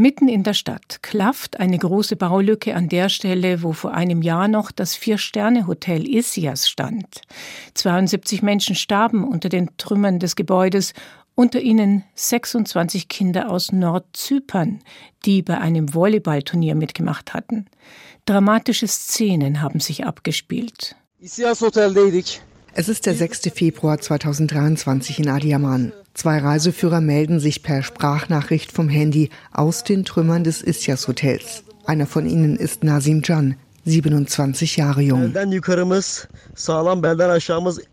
Mitten 0.00 0.28
in 0.28 0.44
der 0.44 0.54
Stadt 0.54 1.02
klafft 1.02 1.60
eine 1.60 1.76
große 1.76 2.16
Baulücke 2.16 2.74
an 2.74 2.88
der 2.88 3.10
Stelle, 3.10 3.62
wo 3.62 3.74
vor 3.74 3.92
einem 3.92 4.22
Jahr 4.22 4.48
noch 4.48 4.70
das 4.70 4.94
Vier-Sterne-Hotel 4.94 6.08
Isias 6.08 6.70
stand. 6.70 7.20
72 7.74 8.40
Menschen 8.40 8.76
starben 8.76 9.28
unter 9.28 9.50
den 9.50 9.76
Trümmern 9.76 10.18
des 10.18 10.36
Gebäudes 10.36 10.94
Unter 11.34 11.60
ihnen 11.60 12.02
26 12.14 13.08
Kinder 13.08 13.50
aus 13.50 13.72
Nordzypern, 13.72 14.78
die 15.26 15.42
bei 15.42 15.58
einem 15.58 15.92
Volleyballturnier 15.92 16.76
mitgemacht 16.76 17.34
hatten. 17.34 17.66
Dramatische 18.24 18.88
Szenen 18.88 19.60
haben 19.60 19.80
sich 19.80 20.06
abgespielt. 20.06 20.96
Es 22.80 22.88
ist 22.88 23.04
der 23.04 23.14
6. 23.14 23.42
Februar 23.54 23.98
2023 24.00 25.18
in 25.18 25.28
Adiaman. 25.28 25.92
Zwei 26.14 26.38
Reiseführer 26.38 27.02
melden 27.02 27.38
sich 27.38 27.62
per 27.62 27.82
Sprachnachricht 27.82 28.72
vom 28.72 28.88
Handy 28.88 29.28
aus 29.52 29.84
den 29.84 30.06
Trümmern 30.06 30.44
des 30.44 30.62
Isyas 30.62 31.06
Hotels. 31.06 31.62
Einer 31.84 32.06
von 32.06 32.24
ihnen 32.24 32.56
ist 32.56 32.82
Nasim 32.82 33.20
Can, 33.20 33.56
27 33.84 34.76
Jahre 34.76 35.00
jung. 35.00 35.34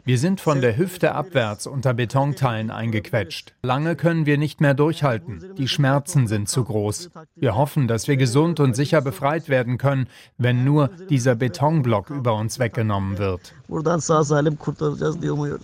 Wir 0.06 0.18
sind 0.18 0.42
von 0.42 0.62
der 0.62 0.78
Hüfte 0.78 1.16
abwärts 1.16 1.68
unter 1.68 1.94
Betonteilen 1.94 2.72
eingequetscht. 2.72 3.54
Lange 3.64 3.96
können 3.96 4.26
wir 4.26 4.38
nicht 4.38 4.62
mehr 4.62 4.74
durchhalten. 4.74 5.54
Die 5.58 5.68
Schmerzen 5.68 6.28
sind 6.28 6.50
zu 6.50 6.64
groß. 6.64 7.10
Wir 7.36 7.56
hoffen, 7.56 7.88
dass 7.88 8.08
wir 8.08 8.18
gesund 8.18 8.60
und 8.60 8.76
sicher 8.76 9.02
befreit 9.02 9.50
werden 9.50 9.78
können, 9.78 10.08
wenn 10.38 10.64
nur 10.64 10.90
dieser 11.10 11.36
Betonblock 11.36 12.10
über 12.10 12.36
uns 12.36 12.60
weggenommen 12.60 13.18
wird. 13.18 13.54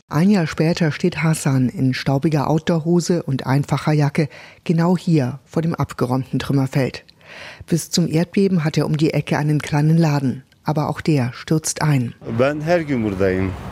Ein 0.09 0.29
Jahr 0.29 0.47
später 0.47 0.91
steht 0.91 1.23
Hassan 1.23 1.69
in 1.69 1.93
staubiger 1.93 2.49
Outdoorhose 2.49 3.23
und 3.23 3.45
einfacher 3.45 3.93
Jacke 3.93 4.29
genau 4.63 4.97
hier 4.97 5.39
vor 5.45 5.61
dem 5.61 5.75
abgeräumten 5.75 6.39
Trümmerfeld. 6.39 7.05
Bis 7.73 7.89
zum 7.89 8.07
Erdbeben 8.07 8.63
hat 8.63 8.77
er 8.77 8.85
um 8.85 8.97
die 8.97 9.15
Ecke 9.15 9.35
einen 9.35 9.59
kleinen 9.59 9.97
Laden. 9.97 10.43
Aber 10.63 10.89
auch 10.89 11.01
der 11.01 11.33
stürzt 11.33 11.81
ein. 11.81 12.13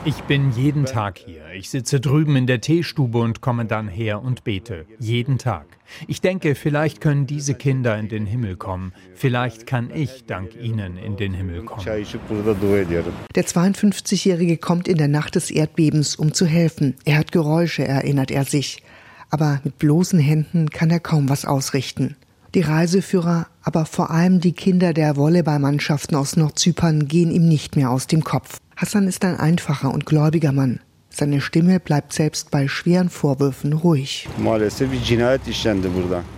Ich 0.06 0.24
bin 0.24 0.52
jeden 0.54 0.86
Tag 0.86 1.20
hier. 1.20 1.44
Ich 1.56 1.70
sitze 1.70 2.00
drüben 2.00 2.36
in 2.36 2.48
der 2.48 2.62
Teestube 2.62 3.20
und 3.20 3.42
komme 3.42 3.66
dann 3.66 3.88
her 3.88 4.24
und 4.24 4.44
bete. 4.44 4.88
Jeden 4.98 5.38
Tag. 5.38 5.68
Ich 6.08 6.20
denke, 6.20 6.56
vielleicht 6.56 7.00
können 7.00 7.28
diese 7.28 7.54
Kinder 7.54 7.96
in 8.00 8.10
den 8.10 8.26
Himmel 8.26 8.56
kommen. 8.56 8.92
Vielleicht 9.14 9.68
kann 9.68 9.92
ich 9.94 10.26
dank 10.26 10.56
ihnen 10.60 10.98
in 10.98 11.16
den 11.16 11.36
Himmel 11.36 11.62
kommen. 11.62 11.86
Der 11.86 11.96
52-Jährige 13.46 14.58
kommt 14.58 14.88
in 14.88 14.98
der 14.98 15.10
Nacht 15.10 15.36
des 15.36 15.52
Erdbebens, 15.52 16.16
um 16.16 16.34
zu 16.34 16.48
helfen. 16.48 16.96
Er 17.06 17.20
hat 17.20 17.32
Geräusche, 17.32 17.88
erinnert 17.88 18.32
er 18.32 18.46
sich. 18.46 18.82
Aber 19.30 19.62
mit 19.64 19.78
bloßen 19.78 20.18
Händen 20.18 20.72
kann 20.72 20.90
er 20.90 21.00
kaum 21.00 21.30
was 21.30 21.46
ausrichten. 21.46 22.16
Die 22.54 22.62
Reiseführer, 22.62 23.48
aber 23.64 23.86
vor 23.86 24.12
allem 24.12 24.42
die 24.42 24.52
Kinder 24.52 24.94
der 24.94 25.16
Volleyballmannschaften 25.16 26.18
aus 26.18 26.36
Nordzypern 26.36 27.08
gehen 27.08 27.32
ihm 27.32 27.48
nicht 27.48 27.78
mehr 27.78 27.90
aus 27.90 28.08
dem 28.08 28.26
Kopf. 28.26 28.58
Hassan 28.76 29.08
ist 29.08 29.24
ein 29.24 29.40
einfacher 29.40 29.94
und 29.94 30.06
gläubiger 30.06 30.52
Mann. 30.52 30.82
Seine 31.10 31.40
Stimme 31.40 31.80
bleibt 31.80 32.12
selbst 32.12 32.52
bei 32.52 32.68
schweren 32.68 33.10
Vorwürfen 33.10 33.72
ruhig. 33.72 34.28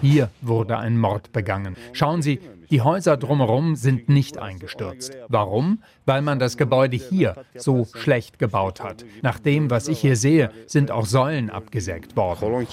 Hier 0.01 0.29
wurde 0.41 0.77
ein 0.77 0.97
Mord 0.97 1.31
begangen. 1.31 1.75
Schauen 1.93 2.21
Sie, 2.21 2.39
die 2.73 2.81
Häuser 2.81 3.17
drumherum 3.17 3.75
sind 3.75 4.09
nicht 4.09 4.39
eingestürzt. 4.39 5.15
Warum? 5.27 5.83
Weil 6.07 6.23
man 6.23 6.39
das 6.39 6.57
Gebäude 6.57 6.97
hier 6.97 7.35
so 7.53 7.85
schlecht 7.93 8.39
gebaut 8.39 8.81
hat. 8.81 9.05
Nach 9.21 9.37
dem, 9.37 9.69
was 9.69 9.87
ich 9.87 9.99
hier 9.99 10.15
sehe, 10.15 10.49
sind 10.65 10.89
auch 10.89 11.05
Säulen 11.05 11.51
abgesägt 11.51 12.17
worden. 12.17 12.65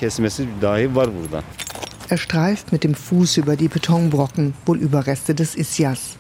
Er 2.09 2.17
streift 2.17 2.73
mit 2.73 2.83
dem 2.83 2.95
Fuß 2.95 3.37
über 3.37 3.57
die 3.57 3.69
Betonbrocken, 3.69 4.55
wohl 4.65 4.79
Überreste 4.79 5.35
des 5.35 5.55
Isyas. 5.55 6.17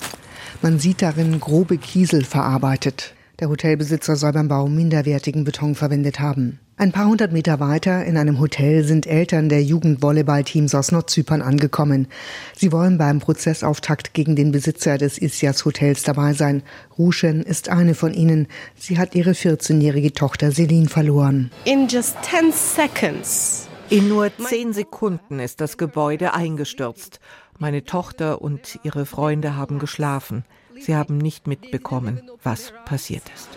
Man 0.60 0.78
sieht 0.78 1.00
darin 1.00 1.40
grobe 1.40 1.78
Kiesel 1.78 2.22
verarbeitet. 2.22 3.14
Der 3.38 3.48
Hotelbesitzer 3.48 4.14
soll 4.16 4.32
beim 4.32 4.48
Bau 4.48 4.68
minderwertigen 4.68 5.44
Beton 5.44 5.74
verwendet 5.74 6.20
haben. 6.20 6.60
Ein 6.80 6.92
paar 6.92 7.08
hundert 7.08 7.30
Meter 7.30 7.60
weiter 7.60 8.06
in 8.06 8.16
einem 8.16 8.40
Hotel 8.40 8.84
sind 8.84 9.06
Eltern 9.06 9.50
der 9.50 9.62
Jugendvolleyballteams 9.62 10.74
aus 10.74 10.92
Nordzypern 10.92 11.42
angekommen. 11.42 12.08
Sie 12.56 12.72
wollen 12.72 12.96
beim 12.96 13.18
Prozessauftakt 13.20 14.14
gegen 14.14 14.34
den 14.34 14.50
Besitzer 14.50 14.96
des 14.96 15.20
Isyas 15.20 15.66
Hotels 15.66 16.04
dabei 16.04 16.32
sein. 16.32 16.62
Rushen 16.96 17.42
ist 17.42 17.68
eine 17.68 17.94
von 17.94 18.14
ihnen. 18.14 18.48
Sie 18.76 18.98
hat 18.98 19.14
ihre 19.14 19.32
14-jährige 19.32 20.14
Tochter 20.14 20.52
Selin 20.52 20.88
verloren. 20.88 21.50
In 21.66 21.86
just 21.86 22.16
10 22.22 22.50
seconds 22.50 23.68
in 23.90 24.08
nur 24.08 24.30
zehn 24.38 24.72
Sekunden 24.72 25.38
ist 25.38 25.60
das 25.60 25.76
Gebäude 25.76 26.32
eingestürzt. 26.32 27.20
Meine 27.58 27.84
Tochter 27.84 28.40
und 28.40 28.80
ihre 28.84 29.04
Freunde 29.04 29.54
haben 29.54 29.80
geschlafen. 29.80 30.46
Sie 30.80 30.96
haben 30.96 31.18
nicht 31.18 31.46
mitbekommen, 31.46 32.22
was 32.42 32.72
passiert 32.86 33.24
ist. 33.34 33.50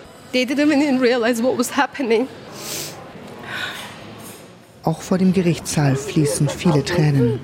Auch 4.83 5.01
vor 5.01 5.17
dem 5.17 5.33
Gerichtssaal 5.33 5.95
fließen 5.95 6.49
viele 6.49 6.83
Tränen. 6.83 7.39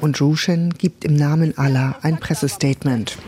Und 0.00 0.20
Rushen 0.20 0.74
gibt 0.74 1.04
im 1.04 1.14
Namen 1.14 1.58
Allah 1.58 1.96
ein 2.02 2.20
Pressestatement. 2.20 3.18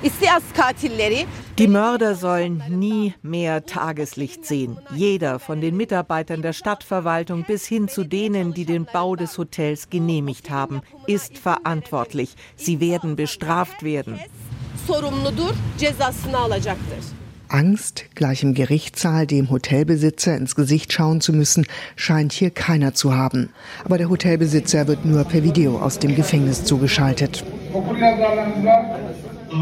Die 1.59 1.67
Mörder 1.67 2.15
sollen 2.15 2.63
nie 2.69 3.15
mehr 3.23 3.67
Tageslicht 3.67 4.47
sehen. 4.47 4.79
Jeder, 4.95 5.41
von 5.41 5.61
den 5.61 5.77
Mitarbeitern 5.77 6.43
der 6.43 6.53
Stadtverwaltung 6.53 7.45
bis 7.45 7.67
hin 7.67 7.89
zu 7.89 8.05
denen, 8.05 8.55
die 8.55 8.65
den 8.65 8.85
Bau 8.85 9.17
des 9.17 9.37
Hotels 9.37 9.91
genehmigt 9.91 10.51
haben, 10.51 10.81
ist 11.09 11.39
verantwortlich. 11.39 12.37
Sie 12.55 12.79
werden 12.79 13.17
bestraft 13.17 13.83
werden. 13.83 14.21
Angst, 17.53 18.05
gleich 18.15 18.43
im 18.43 18.55
Gerichtssaal 18.55 19.27
dem 19.27 19.51
Hotelbesitzer 19.51 20.37
ins 20.37 20.55
Gesicht 20.55 20.93
schauen 20.93 21.21
zu 21.21 21.33
müssen, 21.33 21.67
scheint 21.97 22.33
hier 22.33 22.51
keiner 22.51 22.95
zu 22.95 23.15
haben. 23.15 23.51
Aber 23.85 23.99
der 23.99 24.09
Hotelbesitzer 24.09 24.87
wird 24.87 25.05
nur 25.05 25.25
per 25.25 25.43
Video 25.43 25.79
aus 25.79 25.99
dem 25.99 26.15
Gefängnis 26.15 26.65
zugeschaltet. 26.65 27.45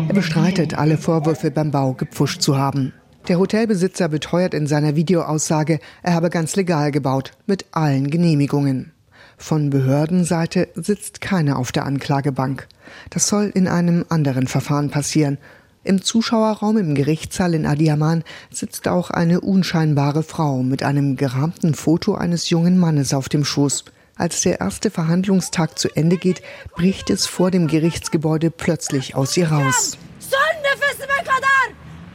Er 0.09 0.15
bestreitet, 0.15 0.75
alle 0.75 0.99
Vorwürfe 0.99 1.51
beim 1.51 1.71
Bau 1.71 1.95
gepfuscht 1.95 2.43
zu 2.43 2.59
haben. 2.59 2.93
Der 3.29 3.39
Hotelbesitzer 3.39 4.09
beteuert 4.09 4.55
in 4.55 4.67
seiner 4.67 4.97
Videoaussage, 4.97 5.81
er 6.03 6.15
habe 6.15 6.31
ganz 6.31 6.57
legal 6.57 6.91
gebaut, 6.91 7.33
mit 7.47 7.67
allen 7.73 8.11
Genehmigungen. 8.11 8.93
Von 9.37 9.71
Behördenseite 9.71 10.69
sitzt 10.75 11.21
keiner 11.21 11.59
auf 11.59 11.71
der 11.71 11.87
Anklagebank. 11.87 12.67
Das 13.11 13.29
soll 13.29 13.53
in 13.55 13.69
einem 13.69 14.05
anderen 14.09 14.49
Verfahren 14.49 14.91
passieren. 14.91 15.39
Im 15.85 16.03
Zuschauerraum 16.03 16.77
im 16.77 16.95
Gerichtssaal 16.95 17.55
in 17.55 17.65
Adiaman 17.65 18.25
sitzt 18.51 18.89
auch 18.89 19.11
eine 19.11 19.41
unscheinbare 19.41 20.23
Frau 20.23 20.63
mit 20.63 20.83
einem 20.83 21.17
gerahmten 21.17 21.75
Foto 21.75 22.15
eines 22.15 22.51
jungen 22.51 22.79
Mannes 22.79 23.15
auf 23.15 23.29
dem 23.29 23.45
Schoß. 23.45 23.85
Als 24.17 24.41
der 24.41 24.61
erste 24.61 24.91
Verhandlungstag 24.91 25.79
zu 25.79 25.89
Ende 25.95 26.17
geht, 26.17 26.43
bricht 26.75 27.09
es 27.09 27.27
vor 27.27 27.53
dem 27.53 27.69
Gerichtsgebäude 27.69 28.51
plötzlich 28.51 29.15
aus 29.15 29.37
ihr 29.37 29.51
raus. 29.51 29.97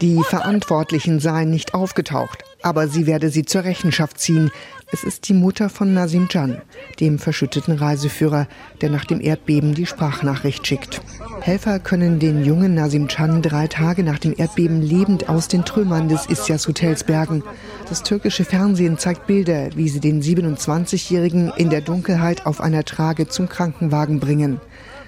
Die 0.01 0.21
Verantwortlichen 0.21 1.21
seien 1.21 1.49
nicht 1.49 1.73
aufgetaucht, 1.73 2.43
aber 2.61 2.89
sie 2.89 3.07
werde 3.07 3.29
sie 3.29 3.45
zur 3.45 3.63
Rechenschaft 3.63 4.19
ziehen. 4.19 4.51
Es 4.91 5.05
ist 5.05 5.29
die 5.29 5.33
Mutter 5.33 5.69
von 5.69 5.93
Nasim 5.93 6.27
Can, 6.27 6.61
dem 6.99 7.19
verschütteten 7.19 7.77
Reiseführer, 7.77 8.47
der 8.81 8.89
nach 8.89 9.05
dem 9.05 9.21
Erdbeben 9.21 9.73
die 9.73 9.85
Sprachnachricht 9.85 10.67
schickt. 10.67 11.01
Helfer 11.43 11.79
können 11.79 12.19
den 12.19 12.45
jungen 12.45 12.73
Nasim 12.73 13.09
Can 13.09 13.41
drei 13.41 13.67
Tage 13.67 14.01
nach 14.05 14.17
dem 14.17 14.33
Erdbeben 14.37 14.81
lebend 14.81 15.27
aus 15.27 15.49
den 15.49 15.65
Trümmern 15.65 16.07
des 16.07 16.29
Isyas 16.29 16.69
Hotels 16.69 17.03
bergen. 17.03 17.43
Das 17.89 18.01
türkische 18.01 18.45
Fernsehen 18.45 18.97
zeigt 18.97 19.27
Bilder, 19.27 19.75
wie 19.75 19.89
sie 19.89 19.99
den 19.99 20.21
27-Jährigen 20.21 21.51
in 21.57 21.69
der 21.69 21.81
Dunkelheit 21.81 22.45
auf 22.45 22.61
einer 22.61 22.85
Trage 22.85 23.27
zum 23.27 23.49
Krankenwagen 23.49 24.21
bringen. 24.21 24.61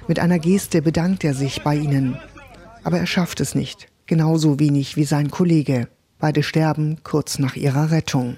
Mit 0.10 0.20
einer 0.20 0.38
Geste 0.38 0.82
bedankt 0.82 1.24
er 1.24 1.34
sich 1.34 1.64
bei 1.64 1.78
ihnen. 1.78 2.18
Aber 2.84 2.98
er 2.98 3.08
schafft 3.08 3.40
es 3.40 3.56
nicht, 3.56 3.88
genauso 4.06 4.60
wenig 4.60 4.98
wie 4.98 5.06
sein 5.06 5.32
Kollege. 5.32 5.88
Beide 6.20 6.44
sterben 6.44 6.98
kurz 7.06 7.40
nach 7.40 7.56
ihrer 7.56 7.92
Rettung. 7.92 8.36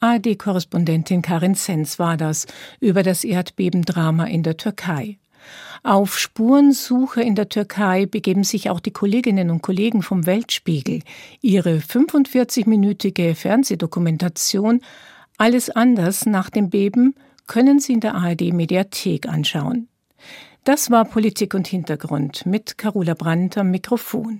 ARD-Korrespondentin 0.00 1.22
Karin 1.22 1.54
Sens 1.54 1.98
war 1.98 2.18
das 2.18 2.46
über 2.78 3.02
das 3.02 3.24
Erdbebendrama 3.24 4.26
in 4.26 4.42
der 4.42 4.58
Türkei. 4.58 5.16
Auf 5.82 6.18
Spurensuche 6.18 7.22
in 7.22 7.34
der 7.34 7.48
Türkei 7.48 8.06
begeben 8.06 8.44
sich 8.44 8.70
auch 8.70 8.80
die 8.80 8.90
Kolleginnen 8.92 9.50
und 9.50 9.62
Kollegen 9.62 10.02
vom 10.02 10.26
Weltspiegel. 10.26 11.00
Ihre 11.40 11.78
45-minütige 11.78 13.34
Fernsehdokumentation 13.34 14.82
Alles 15.36 15.70
anders 15.70 16.26
nach 16.26 16.50
dem 16.50 16.70
Beben 16.70 17.14
können 17.46 17.80
Sie 17.80 17.94
in 17.94 18.00
der 18.00 18.14
ARD 18.14 18.52
Mediathek 18.52 19.28
anschauen. 19.28 19.88
Das 20.64 20.90
war 20.90 21.06
Politik 21.06 21.54
und 21.54 21.66
Hintergrund 21.66 22.44
mit 22.44 22.76
Carola 22.76 23.14
Brandt 23.14 23.56
am 23.56 23.70
Mikrofon. 23.70 24.36